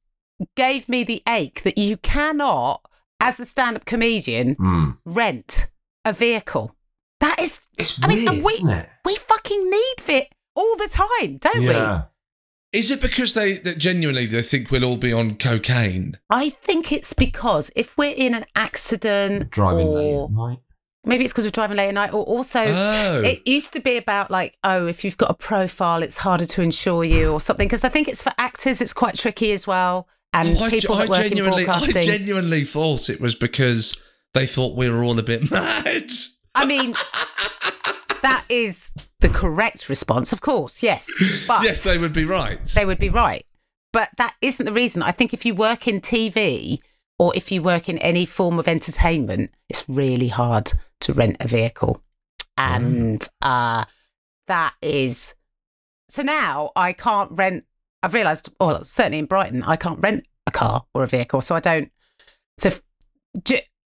gave 0.56 0.88
me 0.88 1.04
the 1.04 1.22
ache 1.28 1.62
that 1.62 1.78
you 1.78 1.96
cannot, 1.96 2.80
as 3.20 3.38
a 3.40 3.44
stand 3.44 3.76
up 3.76 3.84
comedian, 3.84 4.54
Hmm. 4.54 4.90
rent 5.04 5.70
a 6.04 6.12
vehicle. 6.12 6.74
That 7.20 7.40
is, 7.40 7.66
It's 7.78 7.98
I 8.02 8.08
mean, 8.08 8.18
weird, 8.24 8.34
and 8.34 8.44
we, 8.44 8.52
isn't 8.54 8.70
it? 8.70 8.88
we 9.04 9.16
fucking 9.16 9.70
need 9.70 9.94
it 10.08 10.28
all 10.56 10.76
the 10.76 10.88
time, 10.88 11.38
don't 11.38 11.60
we? 11.62 12.02
Is 12.78 12.90
it 12.90 13.00
because 13.00 13.34
they 13.34 13.56
that 13.58 13.78
genuinely 13.78 14.26
they 14.26 14.42
think 14.42 14.70
we'll 14.72 14.84
all 14.84 14.96
be 14.96 15.12
on 15.12 15.36
cocaine? 15.36 16.18
I 16.28 16.50
think 16.50 16.90
it's 16.90 17.12
because 17.12 17.70
if 17.76 17.96
we're 17.96 18.12
in 18.14 18.34
an 18.34 18.44
accident 18.56 19.50
Driving 19.50 19.86
late 19.86 20.12
or 20.12 20.24
at 20.24 20.32
night. 20.32 20.58
Maybe 21.04 21.24
it's 21.24 21.32
because 21.32 21.44
we're 21.44 21.50
driving 21.50 21.76
late 21.76 21.88
at 21.88 21.94
night 21.94 22.12
or 22.12 22.24
also 22.24 22.64
Oh. 22.66 23.22
it 23.22 23.46
used 23.46 23.72
to 23.74 23.80
be 23.80 23.96
about 23.96 24.30
like 24.30 24.56
oh 24.64 24.86
if 24.86 25.04
you've 25.04 25.16
got 25.18 25.30
a 25.30 25.34
profile 25.34 26.02
it's 26.02 26.18
harder 26.18 26.46
to 26.46 26.62
insure 26.62 27.04
you 27.04 27.32
or 27.32 27.40
something 27.40 27.66
because 27.68 27.84
I 27.84 27.88
think 27.88 28.08
it's 28.08 28.22
for 28.22 28.32
actors 28.38 28.80
it's 28.80 28.92
quite 28.92 29.14
tricky 29.16 29.52
as 29.52 29.66
well 29.66 30.08
and 30.32 30.56
Oh, 30.58 30.64
I, 30.64 30.70
people 30.70 30.94
I 30.96 30.98
that 31.02 31.08
work 31.10 31.18
in 31.18 31.28
genuinely, 31.28 31.68
I 31.68 31.80
genuinely 32.02 32.64
thought 32.64 33.08
it 33.08 33.20
was 33.20 33.34
because 33.36 34.00
they 34.32 34.46
thought 34.46 34.76
we 34.76 34.90
were 34.90 35.04
all 35.04 35.16
a 35.18 35.22
bit 35.22 35.48
mad. 35.50 36.10
I 36.56 36.66
mean, 36.66 36.94
that 38.22 38.44
is 38.48 38.92
the 39.20 39.28
correct 39.28 39.88
response, 39.88 40.32
of 40.32 40.40
course, 40.40 40.82
yes. 40.82 41.08
But 41.46 41.62
yes, 41.62 41.84
they 41.84 41.98
would 41.98 42.12
be 42.12 42.24
right. 42.24 42.64
they 42.74 42.84
would 42.84 42.98
be 42.98 43.08
right. 43.10 43.44
But 43.92 44.10
that 44.16 44.34
isn't 44.42 44.66
the 44.66 44.72
reason. 44.72 45.02
I 45.02 45.12
think 45.12 45.32
if 45.32 45.46
you 45.46 45.54
work 45.54 45.86
in 45.86 46.00
TV 46.00 46.78
or 47.18 47.32
if 47.36 47.52
you 47.52 47.62
work 47.62 47.88
in 47.88 47.98
any 47.98 48.26
form 48.26 48.58
of 48.58 48.66
entertainment, 48.66 49.52
it's 49.68 49.84
really 49.88 50.28
hard 50.28 50.72
to 51.04 51.12
rent 51.12 51.36
a 51.40 51.48
vehicle. 51.48 52.02
And 52.56 53.26
uh, 53.42 53.84
that 54.46 54.74
is. 54.82 55.34
So 56.08 56.22
now 56.22 56.70
I 56.76 56.92
can't 56.92 57.30
rent. 57.32 57.64
I've 58.02 58.14
realised, 58.14 58.50
well, 58.60 58.84
certainly 58.84 59.18
in 59.18 59.26
Brighton, 59.26 59.62
I 59.62 59.76
can't 59.76 60.00
rent 60.00 60.26
a 60.46 60.50
car 60.50 60.84
or 60.92 61.02
a 61.02 61.06
vehicle. 61.06 61.40
So 61.40 61.54
I 61.54 61.60
don't. 61.60 61.90
So 62.58 62.70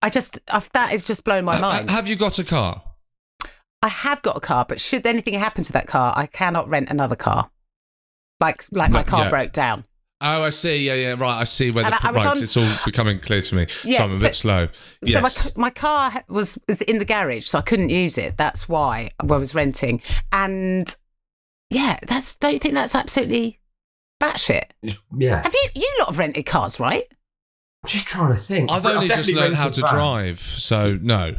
I 0.01 0.09
just, 0.09 0.39
I've, 0.49 0.69
that 0.73 0.93
is 0.93 1.05
just 1.05 1.23
blown 1.23 1.45
my 1.45 1.55
Ha- 1.55 1.61
mind. 1.61 1.89
have 1.89 2.07
you 2.07 2.15
got 2.15 2.39
a 2.39 2.43
car? 2.43 2.83
I 3.81 3.87
have 3.87 4.21
got 4.21 4.35
a 4.35 4.41
car, 4.41 4.65
but 4.67 4.79
should 4.79 5.07
anything 5.07 5.33
happen 5.35 5.63
to 5.63 5.73
that 5.73 5.87
car, 5.87 6.13
I 6.15 6.25
cannot 6.25 6.67
rent 6.67 6.89
another 6.89 7.15
car. 7.15 7.49
Like 8.41 8.63
like 8.71 8.91
my 8.91 9.03
car 9.03 9.23
yeah. 9.23 9.29
broke 9.29 9.51
down. 9.51 9.85
Oh, 10.21 10.43
I 10.43 10.49
see. 10.49 10.85
Yeah, 10.85 10.95
yeah. 10.95 11.15
Right, 11.17 11.39
I 11.39 11.43
see 11.45 11.71
where 11.71 11.85
And 11.85 11.93
the 11.93 12.05
I- 12.05 12.09
I 12.09 12.11
right. 12.11 12.27
on- 12.27 12.43
It's 12.43 12.57
all 12.57 12.67
becoming 12.83 13.19
clear 13.21 13.41
to 13.41 13.55
me. 13.55 13.67
Yeah, 13.85 13.99
so 13.99 14.03
I'm 14.03 14.11
a 14.11 14.15
so- 14.15 14.27
bit 14.27 14.35
slow. 14.35 14.67
Yes. 15.01 15.35
So 15.35 15.51
my, 15.57 15.67
my 15.67 15.69
car 15.69 16.11
was 16.27 16.57
was 16.67 16.81
in 16.81 16.97
the 16.99 17.05
garage, 17.05 17.45
so 17.45 17.57
I 17.59 17.61
couldn't 17.61 17.89
use 17.89 18.17
it. 18.17 18.35
That's 18.37 18.67
why 18.67 19.11
I 19.19 19.25
was 19.25 19.55
renting. 19.55 20.01
And 20.33 20.93
yeah, 21.69 21.99
that's 22.05 22.35
don't 22.35 22.51
you 22.53 22.59
think 22.59 22.73
that's 22.73 22.95
absolutely 22.95 23.59
batshit? 24.21 24.63
Yeah. 25.17 25.41
Have 25.43 25.53
you 25.53 25.69
you 25.75 25.95
lot 25.99 26.09
have 26.09 26.19
rented 26.19 26.45
cars, 26.45 26.79
right? 26.81 27.05
I'm 27.83 27.87
just 27.89 28.07
trying 28.07 28.33
to 28.35 28.41
think. 28.41 28.69
I've 28.69 28.85
only 28.85 29.07
just 29.07 29.19
definitely 29.19 29.41
learned 29.41 29.55
how 29.55 29.69
to 29.69 29.79
vans. 29.81 29.91
drive, 29.93 30.39
so 30.41 30.99
no. 31.01 31.33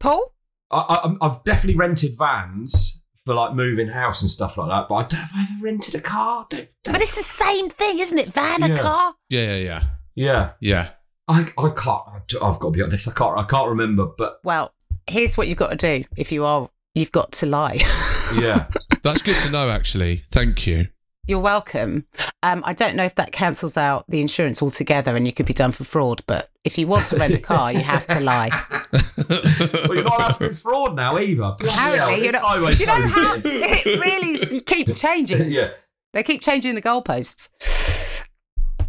Paul? 0.00 0.32
I, 0.70 0.78
I, 1.20 1.26
I've 1.26 1.44
definitely 1.44 1.76
rented 1.78 2.16
vans 2.16 3.02
for 3.26 3.34
like 3.34 3.54
moving 3.54 3.88
house 3.88 4.22
and 4.22 4.30
stuff 4.30 4.58
like 4.58 4.68
that, 4.68 4.86
but 4.88 4.94
I 4.96 5.02
don't 5.04 5.20
have 5.20 5.30
I 5.34 5.42
ever 5.42 5.64
rented 5.64 5.94
a 5.94 6.00
car. 6.00 6.46
Don't, 6.50 6.68
don't- 6.82 6.92
But 6.92 7.02
it's 7.02 7.16
the 7.16 7.22
same 7.22 7.70
thing, 7.70 7.98
isn't 7.98 8.18
it? 8.18 8.32
Van, 8.32 8.62
a 8.62 8.68
Yeah. 8.68 8.76
car. 8.76 9.14
Yeah, 9.30 9.42
yeah, 9.42 9.56
yeah. 9.56 9.82
Yeah. 10.14 10.50
Yeah. 10.60 10.90
I, 11.26 11.50
I 11.56 11.70
can't. 11.70 12.02
I've 12.42 12.58
got 12.60 12.60
to 12.60 12.70
be 12.70 12.82
honest. 12.82 13.08
I 13.08 13.12
can't. 13.12 13.38
I 13.38 13.44
can't 13.44 13.68
remember. 13.70 14.06
But 14.18 14.40
Well, 14.44 14.74
here's 15.06 15.36
what 15.38 15.48
you've 15.48 15.56
got 15.58 15.70
to 15.70 15.76
do 15.76 16.04
if 16.16 16.32
you 16.32 16.44
are, 16.44 16.68
you've 16.94 17.12
got 17.12 17.32
to 17.32 17.46
lie. 17.46 17.78
yeah, 18.38 18.66
That's 19.02 19.22
good 19.22 19.36
to 19.36 19.50
know, 19.50 19.70
actually. 19.70 20.22
Thank 20.30 20.66
you. 20.66 20.88
You're 21.26 21.40
welcome. 21.40 22.04
Um, 22.42 22.62
I 22.66 22.74
don't 22.74 22.96
know 22.96 23.04
if 23.04 23.14
that 23.14 23.32
cancels 23.32 23.76
out 23.78 24.04
the 24.08 24.20
insurance 24.20 24.60
altogether 24.62 25.16
and 25.16 25.26
you 25.26 25.32
could 25.32 25.46
be 25.46 25.54
done 25.54 25.72
for 25.72 25.84
fraud, 25.84 26.22
but 26.26 26.50
if 26.64 26.76
you 26.76 26.86
want 26.86 27.06
to 27.08 27.16
rent 27.16 27.32
a 27.32 27.38
car, 27.52 27.72
you 27.72 27.80
have 27.80 28.06
to 28.08 28.20
lie. 28.20 28.50
well, 28.92 29.94
you're 29.94 30.04
not 30.04 30.18
allowed 30.18 30.32
to 30.34 30.48
do 30.48 30.54
fraud 30.54 30.94
now 30.96 31.18
either. 31.18 31.42
Apparently, 31.60 32.20
this 32.20 32.32
you're 32.32 32.42
not, 32.42 32.58
do 32.76 32.76
you 32.78 32.86
know 32.86 33.08
how 33.08 33.34
it 33.42 34.00
really 34.00 34.60
keeps 34.60 35.00
changing? 35.00 35.50
yeah. 35.50 35.70
They 36.12 36.22
keep 36.22 36.42
changing 36.42 36.74
the 36.74 36.82
goalposts. 36.82 37.48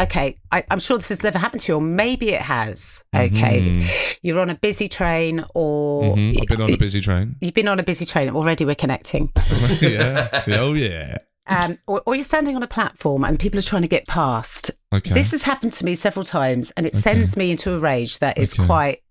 Okay, 0.02 0.38
I, 0.52 0.66
I'm 0.70 0.80
sure 0.80 0.98
this 0.98 1.08
has 1.08 1.24
never 1.24 1.40
happened 1.40 1.62
to 1.62 1.72
you, 1.72 1.78
or 1.78 1.82
maybe 1.82 2.32
it 2.34 2.42
has. 2.42 3.06
Okay, 3.16 3.88
you're 4.22 4.40
on 4.42 4.50
a 4.50 4.56
busy 4.56 4.90
train, 4.90 5.46
or 5.56 6.16
Mhm. 6.18 6.38
I've 6.42 6.48
been 6.50 6.62
on 6.62 6.74
a 6.74 6.78
busy 6.78 7.00
train. 7.00 7.38
you've 7.40 7.54
been 7.54 7.70
on 7.70 7.80
a 7.80 7.84
busy 7.84 8.06
train. 8.06 8.30
Already, 8.30 8.66
we're 8.66 8.76
connecting. 8.76 9.32
yeah. 9.80 10.44
Oh, 10.50 10.74
yeah. 10.74 11.16
Um, 11.48 11.78
or, 11.88 12.02
or 12.06 12.16
you're 12.16 12.24
standing 12.24 12.56
on 12.56 12.64
a 12.64 12.68
platform 12.68 13.24
and 13.24 13.40
people 13.40 13.60
are 13.60 13.64
trying 13.64 13.84
to 13.84 13.88
get 13.88 14.08
past. 14.08 14.72
Okay. 14.94 15.14
This 15.14 15.32
has 15.32 15.44
happened 15.44 15.74
to 15.74 15.86
me 15.86 15.94
several 15.96 16.26
times, 16.26 16.72
and 16.72 16.86
it 16.86 16.96
sends 16.96 17.38
me 17.38 17.52
into 17.52 17.74
a 17.74 17.80
rage 17.80 18.20
that 18.20 18.38
is 18.38 18.54
Okay. 18.58 18.66
quite 18.66 19.04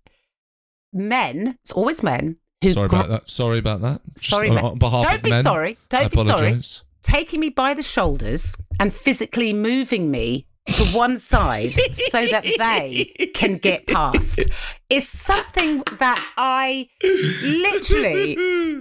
men. 0.93 1.59
It's 1.63 1.73
always 1.73 2.03
men 2.03 2.37
who. 2.63 2.73
Sorry 2.73 2.89
gr- 2.89 2.97
about 2.97 3.09
that. 3.09 3.31
Sorry 3.31 3.59
about 3.59 3.81
that. 3.83 4.01
Sorry, 4.17 4.51
men. 4.51 4.65
on 4.65 4.79
behalf 4.79 5.05
Don't 5.05 5.15
of 5.17 5.23
be 5.23 5.31
men, 5.31 5.43
sorry. 5.43 5.79
Don't 5.89 6.05
I 6.05 6.09
be 6.09 6.17
sorry. 6.17 6.29
apologise. 6.29 6.83
taking 7.03 7.41
me 7.41 7.51
by 7.51 7.75
the 7.75 7.83
shoulders 7.83 8.57
and 8.81 8.93
physically 8.93 9.53
moving 9.53 10.11
me 10.11 10.47
to 10.67 10.85
one 10.97 11.17
side 11.17 11.73
so 11.73 12.25
that 12.27 12.45
they 12.59 13.05
can 13.35 13.57
get 13.59 13.87
past 13.87 14.49
is 14.89 15.07
something 15.09 15.83
that 15.99 16.27
I 16.39 16.89
literally 17.03 18.37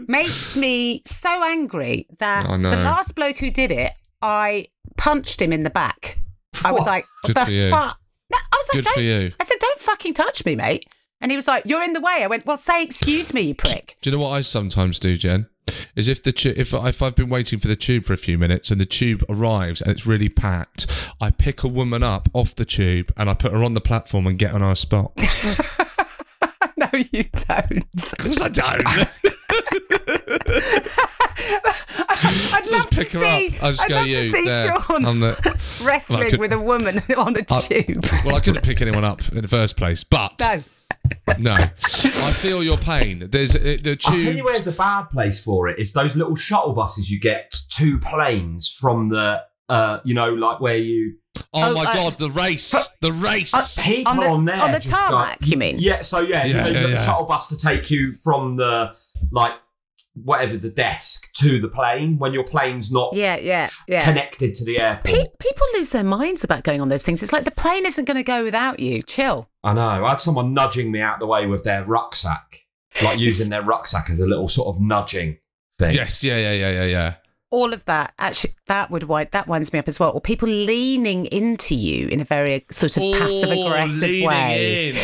makes 0.08 0.56
me 0.58 1.02
so 1.06 1.44
angry 1.44 2.08
that 2.20 2.48
I 2.50 2.58
know. 2.58 2.70
the 2.70 2.78
last 2.78 3.16
bloke 3.16 3.38
who 3.38 3.50
did 3.52 3.72
it, 3.72 3.92
I 4.22 4.68
punched 4.98 5.42
him 5.42 5.52
in 5.52 5.64
the 5.64 5.70
back. 5.70 6.18
I 6.64 6.72
was 6.72 6.86
like, 6.86 7.06
Good 7.26 7.36
the 7.36 7.70
fuck? 7.72 8.00
No, 8.32 8.38
I 8.38 8.58
was 8.58 8.68
like, 8.74 8.84
Good 8.84 8.86
don't. 8.86 8.96
I 9.40 9.44
said, 9.44 9.58
don't 9.60 9.80
fucking 9.80 10.14
touch 10.14 10.46
me, 10.46 10.56
mate. 10.56 10.88
And 11.24 11.32
he 11.32 11.38
was 11.38 11.48
like, 11.48 11.64
you're 11.66 11.82
in 11.82 11.94
the 11.94 12.02
way. 12.02 12.20
I 12.22 12.28
went, 12.28 12.46
well, 12.46 12.58
say 12.58 12.84
excuse 12.84 13.34
me, 13.34 13.40
you 13.42 13.56
prick. 13.56 13.96
Do 14.02 14.10
you 14.10 14.18
know 14.18 14.22
what 14.22 14.32
I 14.32 14.42
sometimes 14.42 15.00
do, 15.00 15.16
Jen? 15.16 15.48
Is 15.96 16.10
if 16.10 16.22
the 16.22 16.34
tu- 16.34 16.54
if 16.58 16.74
if 16.74 17.02
I've 17.02 17.16
been 17.16 17.30
waiting 17.30 17.60
for 17.60 17.70
the 17.70 17.78
tube 17.78 18.04
for 18.04 18.12
a 18.12 18.18
few 18.18 18.38
minutes 18.38 18.70
and 18.72 18.82
the 18.82 18.86
tube 18.86 19.24
arrives 19.30 19.82
and 19.82 19.90
it's 19.90 20.06
really 20.06 20.28
packed, 20.28 20.86
I 21.22 21.32
pick 21.32 21.64
a 21.64 21.70
woman 21.70 22.04
up 22.04 22.28
off 22.34 22.54
the 22.54 22.66
tube 22.66 23.14
and 23.16 23.30
I 23.30 23.36
put 23.36 23.54
her 23.54 23.64
on 23.64 23.72
the 23.72 23.80
platform 23.80 24.28
and 24.28 24.38
get 24.38 24.54
on 24.54 24.62
our 24.62 24.76
spot. 24.76 25.14
no, 26.78 26.90
you 27.14 27.24
don't. 27.48 27.86
Of 27.96 28.18
course 28.20 28.42
I 28.42 28.50
don't. 28.50 28.86
I'd 32.26 32.68
love 32.68 32.90
just 32.90 32.92
pick 32.92 33.10
to 33.10 33.18
see. 33.20 33.48
up. 33.58 33.64
I 33.64 33.70
just 33.72 33.82
I'd 33.84 33.90
go 33.90 33.96
love 33.96 34.08
you 34.08 34.16
to 34.18 34.24
see 34.32 34.46
there. 34.46 34.74
Seann 34.76 35.20
the, 35.22 35.60
wrestling 35.84 36.24
I 36.24 36.30
could- 36.32 36.40
with 36.40 36.52
a 36.54 36.60
woman 36.60 37.00
on 37.18 37.36
a 37.38 37.46
I- 37.50 37.62
tube. 37.62 38.06
well, 38.26 38.36
I 38.36 38.40
couldn't 38.40 38.64
pick 38.64 38.82
anyone 38.82 39.04
up 39.06 39.22
in 39.32 39.42
the 39.42 39.48
first 39.48 39.78
place, 39.78 40.04
but 40.04 40.34
No. 40.40 40.62
No, 41.40 41.54
I 41.56 41.68
feel 42.32 42.64
your 42.64 42.78
pain. 42.78 43.28
There's 43.32 43.56
uh, 43.56 43.60
the 43.82 43.92
I'll 44.06 44.18
tell 44.18 44.20
you 44.20 44.34
tube. 44.34 44.46
where's 44.46 44.68
a 44.68 44.72
bad 44.72 45.04
place 45.10 45.44
for 45.44 45.68
it. 45.68 45.80
It's 45.80 45.92
those 45.94 46.16
little 46.16 46.36
shuttle 46.36 46.74
buses 46.74 47.10
you 47.10 47.20
get 47.20 47.54
two 47.70 48.00
planes 48.00 48.70
from 48.70 49.10
the, 49.10 49.42
uh, 49.70 50.00
you 50.04 50.14
know, 50.14 50.34
like 50.34 50.60
where 50.60 50.78
you 50.78 51.16
Oh, 51.52 51.72
Oh, 51.72 51.74
my 51.74 51.84
uh, 51.86 51.94
god, 51.96 52.14
the 52.20 52.30
race, 52.30 52.76
the 53.02 53.12
race. 53.12 53.80
people 53.82 54.12
On 54.12 54.24
on, 54.24 54.46
there 54.46 54.62
on 54.62 54.72
the 54.72 54.80
just 54.80 54.94
tarmac, 54.94 55.40
go- 55.40 55.46
you 55.48 55.58
mean? 55.58 55.78
Yeah. 55.80 56.02
So 56.04 56.20
yeah, 56.20 56.46
you 56.46 56.54
Yeah, 56.54 56.66
you've 56.68 56.76
yeah, 56.76 56.82
the 56.84 56.90
yeah. 56.90 57.04
shuttle 57.04 57.26
bus 57.26 57.48
to 57.50 57.58
take 57.58 57.90
you 57.90 58.14
from 58.14 58.56
the 58.56 58.94
like 59.32 59.54
whatever 60.16 60.58
the 60.58 60.70
desk 60.70 61.32
to 61.34 61.60
the 61.60 61.68
plane 61.68 62.18
when 62.20 62.34
your 62.34 62.44
plane's 62.44 62.92
not 62.92 63.14
Yeah, 63.16 63.38
yeah, 63.38 63.70
yeah. 63.88 64.04
connected 64.04 64.54
to 64.56 64.64
the 64.66 64.84
airport. 64.84 65.06
Pe- 65.06 65.26
people 65.40 65.68
lose 65.74 65.90
their 65.92 66.04
minds 66.04 66.44
about 66.44 66.64
going 66.64 66.82
on 66.82 66.90
those 66.90 67.04
things. 67.04 67.24
It's 67.24 67.34
like 67.34 67.46
the 67.46 67.52
plane 67.52 67.86
isn't 67.86 68.06
going 68.06 68.18
to 68.18 68.24
go 68.24 68.44
without 68.44 68.80
you. 68.80 69.02
Chill. 69.02 69.50
I 69.64 69.74
know. 69.74 70.06
I 70.06 70.10
had 70.10 70.22
someone 70.22 70.54
nudging 70.54 70.92
me 70.92 71.02
out 71.02 71.20
the 71.20 71.26
way 71.28 71.48
with 71.48 71.64
their 71.64 71.84
rucksack, 71.84 72.60
like 73.04 73.18
using 73.30 73.50
their 73.50 73.64
rucksack 73.64 74.10
as 74.12 74.20
a 74.20 74.28
little 74.28 74.48
sort 74.48 74.68
of 74.76 74.80
nudging 74.82 75.38
thing. 75.80 75.96
yes, 75.96 76.24
yeah, 76.24 76.38
yeah, 76.38 76.52
yeah, 76.54 76.70
yeah, 76.70 76.86
yeah. 76.86 77.14
All 77.54 77.72
of 77.72 77.86
that 77.86 78.16
actually 78.18 78.56
that 78.66 78.90
would 78.90 79.04
wind 79.04 79.30
that 79.32 79.48
winds 79.48 79.72
me 79.72 79.78
up 79.80 79.88
as 79.88 80.00
well. 80.00 80.12
Or 80.12 80.20
people 80.22 80.50
leaning 80.50 81.28
into 81.28 81.76
you 81.76 82.08
in 82.08 82.20
a 82.20 82.24
very 82.26 82.66
sort 82.72 82.98
of 82.98 83.04
passive 83.20 83.52
aggressive 83.52 84.24
way. 84.26 84.90
in. 84.90 84.96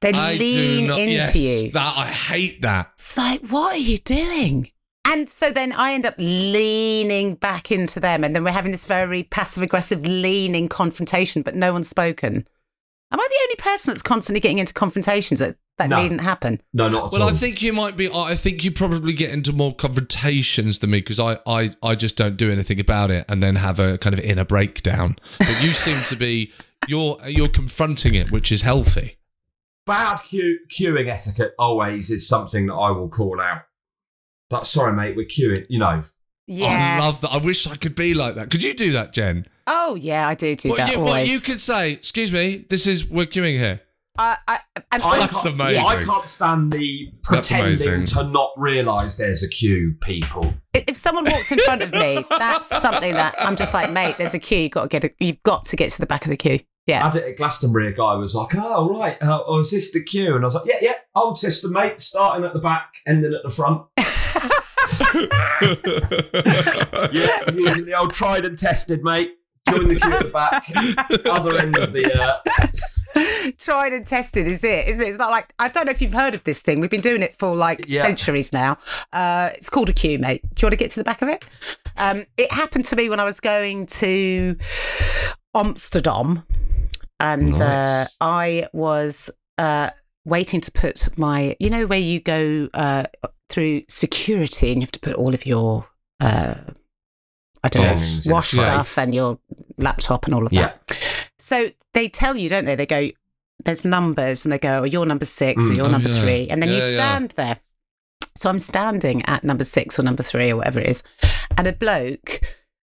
They 0.00 0.12
I 0.12 0.34
lean 0.34 0.88
not- 0.88 0.98
into 0.98 1.12
yes, 1.12 1.36
you. 1.36 1.70
That 1.70 1.94
I 1.96 2.06
hate 2.08 2.60
that. 2.62 2.90
It's 2.94 3.16
like, 3.16 3.40
what 3.46 3.74
are 3.74 3.78
you 3.78 3.98
doing? 3.98 4.70
And 5.04 5.28
so 5.28 5.52
then 5.52 5.72
I 5.72 5.92
end 5.92 6.04
up 6.04 6.14
leaning 6.18 7.34
back 7.36 7.70
into 7.70 8.00
them, 8.00 8.24
and 8.24 8.34
then 8.34 8.42
we're 8.44 8.50
having 8.52 8.72
this 8.72 8.86
very 8.86 9.22
passive 9.24 9.62
aggressive 9.62 10.02
leaning 10.06 10.68
confrontation, 10.68 11.42
but 11.42 11.54
no 11.54 11.72
one's 11.72 11.88
spoken. 11.88 12.46
Am 13.12 13.20
I 13.20 13.28
the 13.28 13.38
only 13.44 13.56
person 13.56 13.92
that's 13.92 14.02
constantly 14.02 14.40
getting 14.40 14.58
into 14.58 14.72
confrontations 14.74 15.38
that 15.40 15.56
that 15.78 15.88
No. 15.88 16.02
needn't 16.02 16.20
happen? 16.20 16.60
No, 16.72 16.88
not 16.88 17.06
at 17.06 17.12
Well, 17.12 17.22
all. 17.22 17.26
Well, 17.28 17.34
I 17.34 17.38
think 17.38 17.62
you 17.62 17.72
might 17.72 17.96
be. 17.96 18.10
I 18.12 18.34
think 18.34 18.62
you 18.64 18.70
probably 18.70 19.12
get 19.12 19.30
into 19.30 19.52
more 19.52 19.74
confrontations 19.74 20.78
than 20.80 20.90
me 20.90 20.98
because 21.00 21.18
I, 21.18 21.38
I, 21.46 21.70
I 21.82 21.94
just 21.94 22.16
don't 22.16 22.36
do 22.36 22.50
anything 22.52 22.78
about 22.80 23.10
it 23.10 23.24
and 23.28 23.42
then 23.42 23.56
have 23.56 23.80
a 23.80 23.98
kind 23.98 24.12
of 24.12 24.20
inner 24.20 24.44
breakdown. 24.44 25.16
But 25.38 25.62
you 25.62 25.70
seem 25.70 26.02
to 26.08 26.16
be 26.16 26.52
you're 26.88 27.18
you're 27.26 27.48
confronting 27.48 28.14
it, 28.14 28.30
which 28.30 28.52
is 28.52 28.62
healthy. 28.62 29.16
bad 29.86 30.18
queue, 30.24 30.60
queuing 30.68 31.08
etiquette 31.08 31.54
always 31.58 32.10
is 32.10 32.28
something 32.28 32.66
that 32.66 32.74
I 32.74 32.90
will 32.90 33.08
call 33.08 33.40
out. 33.40 33.62
But 34.50 34.66
sorry, 34.66 34.92
mate, 34.94 35.16
we're 35.16 35.26
queuing. 35.26 35.64
You 35.70 35.78
know, 35.78 36.02
Yeah. 36.46 36.98
I 37.00 37.04
love 37.04 37.20
that. 37.22 37.30
I 37.32 37.38
wish 37.38 37.66
I 37.66 37.76
could 37.76 37.94
be 37.94 38.12
like 38.14 38.34
that. 38.34 38.50
Could 38.50 38.62
you 38.62 38.74
do 38.74 38.92
that, 38.92 39.12
Jen? 39.12 39.46
oh 39.66 39.94
yeah, 39.94 40.26
I 40.28 40.34
do 40.34 40.54
do 40.56 40.70
What 40.70 40.78
that 40.78 40.90
you, 40.92 40.98
always. 40.98 41.12
what 41.12 41.28
you 41.28 41.38
could 41.40 41.60
say, 41.60 41.92
excuse 41.92 42.30
me, 42.32 42.66
this 42.68 42.86
is 42.86 43.08
we're 43.08 43.26
queuing 43.26 43.58
here. 43.58 43.80
I, 44.18 44.36
I, 44.46 44.58
and 44.92 45.02
I 45.02 45.18
That's 45.20 45.42
can't, 45.42 45.54
amazing. 45.54 45.82
I 45.84 46.04
can't 46.04 46.28
stand 46.28 46.70
the 46.70 47.10
pretending 47.22 48.04
to 48.06 48.24
not 48.24 48.50
realise 48.58 49.16
there's 49.16 49.42
a 49.42 49.48
queue. 49.48 49.94
People, 50.02 50.52
if 50.74 50.98
someone 50.98 51.24
walks 51.24 51.50
in 51.50 51.58
front 51.60 51.80
of 51.80 51.92
me, 51.92 52.22
that's 52.38 52.68
something 52.82 53.14
that 53.14 53.34
I'm 53.38 53.56
just 53.56 53.72
like, 53.72 53.90
mate, 53.90 54.16
there's 54.18 54.34
a 54.34 54.38
queue. 54.38 54.58
You've 54.64 54.72
got 54.72 54.82
to 54.82 54.88
get. 54.88 55.04
A, 55.04 55.14
you've 55.18 55.42
got 55.44 55.64
to 55.66 55.76
get 55.76 55.90
to 55.92 56.00
the 56.00 56.06
back 56.06 56.26
of 56.26 56.30
the 56.30 56.36
queue. 56.36 56.58
I 56.60 56.64
Yeah. 56.86 57.04
had 57.10 57.14
it 57.16 57.24
at 57.24 57.36
Glastonbury. 57.38 57.88
A 57.88 57.92
guy 57.92 58.14
was 58.16 58.34
like, 58.34 58.54
"Oh 58.54 58.90
right, 58.90 59.16
uh, 59.22 59.42
oh, 59.46 59.60
is 59.60 59.70
this 59.70 59.92
the 59.92 60.02
queue?" 60.02 60.36
And 60.36 60.44
I 60.44 60.48
was 60.48 60.54
like, 60.56 60.66
"Yeah, 60.66 60.76
yeah, 60.82 60.94
old 61.14 61.38
system, 61.38 61.72
mate. 61.72 62.00
Starting 62.02 62.44
at 62.44 62.52
the 62.52 62.58
back, 62.60 62.92
ending 63.06 63.32
at 63.32 63.42
the 63.42 63.50
front. 63.50 63.86
yeah, 67.12 67.50
using 67.50 67.86
the 67.86 67.94
old 67.98 68.12
tried 68.12 68.44
and 68.44 68.58
tested, 68.58 69.02
mate. 69.02 69.32
Join 69.68 69.88
the 69.88 69.98
queue 70.00 70.12
at 70.12 70.22
the 70.24 70.28
back, 70.28 70.70
other 71.26 71.56
end 71.58 71.76
of 71.78 71.92
the." 71.94 72.12
Uh, 72.12 72.68
Tried 73.58 73.92
and 73.92 74.06
tested 74.06 74.46
is 74.46 74.64
it? 74.64 74.88
Isn't 74.88 75.04
it? 75.04 75.08
It's 75.08 75.18
not 75.18 75.30
like 75.30 75.52
I 75.58 75.68
don't 75.68 75.86
know 75.86 75.92
if 75.92 76.00
you've 76.00 76.12
heard 76.12 76.34
of 76.34 76.44
this 76.44 76.62
thing. 76.62 76.80
We've 76.80 76.90
been 76.90 77.00
doing 77.00 77.22
it 77.22 77.36
for 77.38 77.54
like 77.54 77.84
Yeah. 77.86 78.02
centuries 78.02 78.52
now. 78.52 78.78
Uh, 79.12 79.50
it's 79.54 79.68
called 79.70 79.88
a 79.88 79.92
queue, 79.92 80.18
mate. 80.18 80.42
Do 80.42 80.62
you 80.62 80.66
want 80.66 80.72
to 80.72 80.76
get 80.78 80.90
to 80.92 81.00
the 81.00 81.04
back 81.04 81.22
of 81.22 81.28
it? 81.28 81.44
Um, 81.96 82.26
it 82.36 82.50
happened 82.52 82.84
to 82.86 82.96
me 82.96 83.08
when 83.08 83.20
I 83.20 83.24
was 83.24 83.40
going 83.40 83.86
to 83.86 84.56
Amsterdam, 85.54 86.44
and 87.20 87.60
uh, 87.60 88.06
I 88.20 88.66
was 88.72 89.30
uh, 89.58 89.90
waiting 90.24 90.60
to 90.62 90.72
put 90.72 91.06
my. 91.18 91.56
You 91.60 91.70
know 91.70 91.86
where 91.86 91.98
you 91.98 92.20
go 92.20 92.68
uh, 92.74 93.04
through 93.48 93.82
security 93.88 94.68
and 94.72 94.76
you 94.76 94.82
have 94.82 94.92
to 94.92 95.00
put 95.00 95.14
all 95.16 95.34
of 95.34 95.44
your. 95.46 95.86
Uh, 96.20 96.54
I 97.64 97.68
don't 97.68 97.84
in 97.84 97.96
know, 97.96 98.34
wash 98.34 98.50
stuff 98.50 98.98
and 98.98 99.14
your 99.14 99.38
laptop 99.78 100.24
and 100.26 100.34
all 100.34 100.46
of 100.46 100.52
yeah, 100.52 100.72
that. 100.88 100.96
So 101.42 101.70
they 101.94 102.08
tell 102.08 102.36
you, 102.36 102.48
don't 102.48 102.64
they? 102.64 102.74
They 102.76 102.86
go, 102.86 103.10
there's 103.64 103.84
numbers, 103.84 104.44
and 104.44 104.52
they 104.52 104.58
go, 104.58 104.80
oh, 104.80 104.84
you're 104.84 105.06
number 105.06 105.24
six 105.24 105.64
or 105.64 105.68
Mm. 105.70 105.76
you're 105.76 105.86
Oh, 105.86 105.90
number 105.90 106.08
yeah. 106.10 106.20
three. 106.20 106.48
And 106.48 106.62
then 106.62 106.68
you 106.70 106.76
Yeah, 106.76 106.88
yeah. 106.88 106.94
stand 106.94 107.30
there. 107.36 107.60
So 108.34 108.48
I'm 108.48 108.58
standing 108.58 109.22
at 109.26 109.44
number 109.44 109.64
six 109.64 109.98
or 109.98 110.02
number 110.02 110.22
three 110.22 110.50
or 110.50 110.56
whatever 110.56 110.80
it 110.80 110.88
is. 110.88 111.02
And 111.58 111.66
a 111.66 111.72
bloke, 111.72 112.40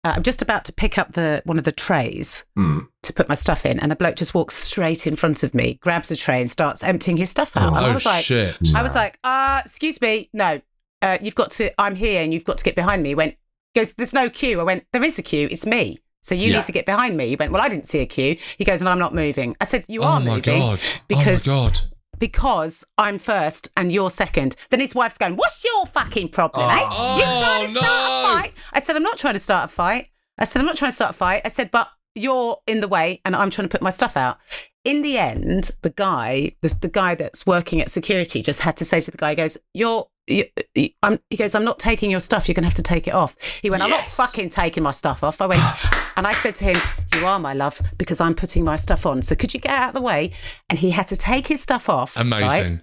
uh, 0.03 0.13
I'm 0.15 0.23
just 0.23 0.41
about 0.41 0.65
to 0.65 0.73
pick 0.73 0.97
up 0.97 1.13
the 1.13 1.41
one 1.45 1.57
of 1.57 1.63
the 1.63 1.71
trays 1.71 2.45
Mm. 2.57 2.87
to 3.03 3.13
put 3.13 3.27
my 3.27 3.35
stuff 3.35 3.65
in. 3.65 3.79
And 3.79 3.91
a 3.91 3.95
bloke 3.95 4.15
just 4.15 4.33
walks 4.35 4.55
straight 4.55 5.07
in 5.07 5.15
front 5.15 5.43
of 5.43 5.53
me, 5.53 5.79
grabs 5.81 6.11
a 6.11 6.15
tray 6.15 6.41
and 6.41 6.49
starts 6.49 6.83
emptying 6.83 7.17
his 7.17 7.29
stuff 7.29 7.57
out. 7.57 7.75
and 7.75 7.85
I 7.85 7.89
oh 7.89 7.93
was 7.93 8.05
like, 8.05 8.23
shit! 8.23 8.55
I 8.75 8.83
was 8.83 8.95
like, 8.95 9.17
uh, 9.23 9.61
excuse 9.65 9.99
me, 9.99 10.29
no, 10.31 10.61
uh, 11.01 11.17
you've 11.21 11.35
got 11.35 11.51
to, 11.51 11.71
I'm 11.81 11.95
here 11.95 12.21
and 12.21 12.33
you've 12.33 12.45
got 12.45 12.59
to 12.59 12.63
get 12.63 12.75
behind 12.75 13.01
me. 13.01 13.09
He 13.09 13.15
went, 13.15 13.35
goes, 13.75 13.93
there's 13.93 14.13
no 14.13 14.29
queue. 14.29 14.59
I 14.59 14.63
went, 14.63 14.85
there 14.93 15.03
is 15.03 15.17
a 15.17 15.23
queue. 15.23 15.47
It's 15.49 15.65
me. 15.65 15.97
So 16.21 16.36
you 16.36 16.51
Yeah. 16.51 16.57
need 16.57 16.65
to 16.65 16.71
get 16.71 16.86
behind 16.86 17.17
me. 17.17 17.27
He 17.27 17.36
went, 17.36 17.51
well, 17.51 17.62
I 17.62 17.67
didn't 17.69 17.88
see 17.88 17.99
a 17.99 18.05
queue. 18.05 18.38
He 18.57 18.63
goes, 18.63 18.79
and 18.81 18.88
I'm 18.89 18.99
not 18.99 19.13
moving. 19.13 19.55
I 19.60 19.65
said, 19.65 19.86
you 19.88 20.01
oh 20.01 20.05
are 20.05 20.19
my 20.19 20.36
moving 20.36 20.60
god! 20.60 20.79
because 21.07 21.47
oh 21.47 21.51
my 21.51 21.69
god! 21.69 21.79
because 22.19 22.86
I'm 22.97 23.17
first 23.17 23.69
and 23.75 23.91
you're 23.91 24.10
second. 24.12 24.55
Then 24.69 24.79
his 24.79 24.93
wife's 24.93 25.17
going, 25.17 25.36
what's 25.36 25.63
your 25.65 25.86
fucking 25.88 26.29
problem, 26.29 26.69
eh? 26.69 26.79
Oh, 26.91 27.17
You're 27.17 27.25
trying 27.43 27.65
to 27.65 27.71
start 27.71 27.86
no. 27.86 27.89
a 27.89 28.41
fight. 28.41 28.53
I 28.73 28.79
said, 28.79 28.95
I'm 28.95 29.03
not 29.03 29.17
trying 29.17 29.34
to 29.34 29.39
start 29.39 29.65
a 29.65 29.73
fight. 29.73 30.07
I 30.38 30.45
said, 30.45 30.60
I'm 30.60 30.65
not 30.67 30.75
trying 30.77 30.89
to 30.91 30.95
start 30.95 31.12
a 31.12 31.17
fight. 31.17 31.41
I 31.45 31.49
said, 31.49 31.71
but 31.71 31.89
you're 32.13 32.57
in 32.67 32.81
the 32.81 32.88
way 32.88 33.21
and 33.25 33.36
I'm 33.36 33.49
trying 33.49 33.67
to 33.67 33.71
put 33.71 33.81
my 33.81 33.89
stuff 33.89 34.15
out. 34.15 34.38
In 34.84 35.01
the 35.01 35.17
end, 35.17 35.71
the 35.81 35.89
guy, 35.91 36.51
the, 36.62 36.75
the 36.81 36.89
guy 36.89 37.15
that's 37.15 37.45
working 37.47 37.81
at 37.81 37.89
security, 37.89 38.41
just 38.43 38.60
had 38.62 38.77
to 38.77 38.86
say 38.86 38.99
to 39.01 39.10
the 39.12 39.17
guy, 39.17 39.31
he 39.31 39.36
goes, 39.36 39.57
"You're." 39.73 40.07
You, 40.27 40.45
you- 40.75 40.89
I'm, 41.03 41.19
he 41.31 41.36
goes, 41.38 41.55
I'm 41.55 41.63
not 41.65 41.79
taking 41.79 42.10
your 42.12 42.19
stuff. 42.19 42.47
You're 42.47 42.53
going 42.53 42.63
to 42.63 42.67
have 42.69 42.75
to 42.75 42.84
take 42.84 43.07
it 43.07 43.13
off. 43.13 43.36
He 43.62 43.69
went, 43.71 43.81
I'm 43.84 43.89
not 43.89 44.10
fucking 44.10 44.49
taking 44.49 44.84
my 44.84 44.91
stuff 44.91 45.23
off. 45.23 45.41
I 45.41 45.47
went, 45.47 45.62
and 46.17 46.28
I 46.28 46.34
said 46.34 46.56
to 46.56 46.65
him, 46.65 46.78
You 47.15 47.26
are 47.26 47.39
my 47.39 47.54
love 47.54 47.82
because 47.97 48.19
I'm 48.19 48.36
putting 48.36 48.63
my 48.63 48.76
stuff 48.76 49.06
on. 49.06 49.21
So 49.21 49.36
could 49.36 49.54
you 49.54 49.60
get 49.60 49.71
out 49.71 49.89
of 49.89 49.95
the 49.95 50.02
way? 50.02 50.32
And 50.69 50.80
he 50.80 50.91
had 50.91 51.08
to 51.08 51.17
take 51.17 51.47
his 51.47 51.62
stuff 51.62 51.89
off. 51.89 52.17
right? 52.17 52.21
Amazing. 52.24 52.82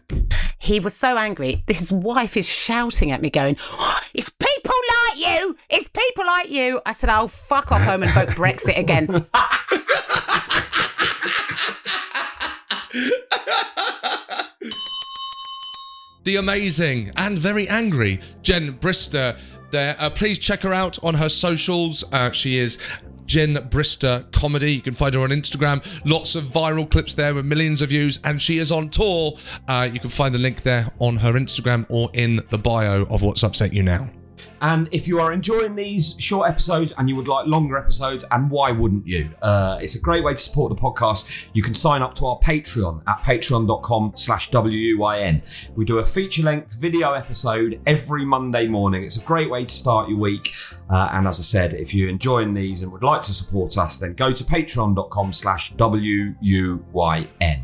He 0.59 0.81
was 0.81 0.95
so 0.95 1.17
angry. 1.17 1.63
This 1.67 1.79
his 1.79 1.93
wife 1.93 2.37
is 2.37 2.49
shouting 2.49 3.11
at 3.13 3.23
me, 3.23 3.31
going, 3.31 3.57
"It's 4.15 4.29
people 4.29 4.75
like 5.07 5.19
you! 5.19 5.57
It's 5.71 5.89
people 5.89 6.27
like 6.27 6.51
you!" 6.51 6.81
I 6.85 6.93
said, 6.93 7.11
"Oh, 7.11 7.29
fuck 7.29 7.71
off 7.73 7.83
home 7.83 8.03
and 8.03 8.13
vote 8.13 8.29
Brexit 8.31 8.77
again." 8.79 9.07
the 16.25 16.37
amazing 16.37 17.13
and 17.17 17.39
very 17.39 17.69
angry 17.69 18.21
Jen 18.43 18.73
Brister 18.75 19.39
there. 19.71 19.97
Uh, 19.99 20.11
please 20.11 20.39
check 20.39 20.63
her 20.63 20.73
out 20.75 20.99
on 21.03 21.15
her 21.15 21.29
socials. 21.29 22.05
Uh, 22.13 22.31
she 22.33 22.59
is 22.59 22.79
Jen 23.29 23.55
Brister 23.71 24.31
Comedy. 24.33 24.73
You 24.73 24.83
can 24.83 24.95
find 24.95 25.15
her 25.15 25.21
on 25.21 25.31
Instagram. 25.31 25.85
Lots 26.05 26.35
of 26.35 26.45
viral 26.45 26.91
clips 26.91 27.15
there 27.15 27.35
with 27.35 27.45
millions 27.45 27.81
of 27.81 27.91
views, 27.91 28.19
and 28.25 28.43
she 28.43 28.59
is 28.59 28.73
on 28.73 28.89
tour. 28.91 29.39
Uh, 29.69 29.89
you 29.93 30.01
can 30.01 30.11
find 30.11 30.35
the 30.35 30.39
link 30.39 30.63
there 30.63 30.91
on 30.99 31.19
her 31.19 31.35
Instagram 31.35 31.87
or 31.89 32.11
in 32.15 32.43
the 32.51 32.59
bio 32.59 33.05
of 33.05 33.23
What's 33.23 33.45
Upset 33.45 33.73
You 33.73 33.85
Now. 33.85 34.11
And 34.61 34.89
if 34.93 35.07
you 35.07 35.21
are 35.21 35.33
enjoying 35.33 35.75
these 35.75 36.17
short 36.19 36.49
episodes 36.49 36.93
and 36.99 37.09
you 37.09 37.17
would 37.17 37.29
like 37.29 37.47
longer 37.47 37.77
episodes, 37.77 38.25
and 38.31 38.51
why 38.51 38.73
wouldn't 38.73 39.07
you? 39.07 39.31
Uh, 39.43 39.79
it's 39.81 39.95
a 39.95 40.01
great 40.01 40.25
way 40.25 40.33
to 40.33 40.39
support 40.39 40.75
the 40.75 40.81
podcast. 40.81 41.47
You 41.53 41.63
can 41.63 41.75
sign 41.75 42.03
up 42.03 42.15
to 42.17 42.27
our 42.27 42.39
Patreon 42.39 43.03
at 43.07 43.19
patreon.com 43.23 44.13
slash 44.17 44.51
WUYN. 44.51 45.43
We 45.77 45.85
do 45.85 45.99
a 45.99 46.05
feature-length 46.05 46.75
video 46.75 47.13
episode 47.13 47.81
every 47.87 48.25
Monday 48.25 48.69
morning. 48.69 49.05
It's 49.05 49.17
a 49.17 49.25
great 49.25 49.51
way 49.51 49.65
to 49.65 49.75
start 49.75 50.09
your 50.09 50.19
week. 50.19 50.55
Uh, 50.91 51.09
and 51.13 51.27
as 51.29 51.39
I 51.39 51.43
said, 51.43 51.75
if 51.75 51.95
you're 51.95 52.09
enjoying 52.09 52.55
these 52.55 52.83
and 52.83 52.93
would 52.93 53.03
like 53.03 53.23
to 53.23 53.35
support 53.35 53.77
us, 53.79 53.97
then 53.99 54.15
go 54.15 54.33
to 54.33 54.45
patreon.com 54.45 55.33
slash 55.33 55.73
WUYN. 55.75 57.63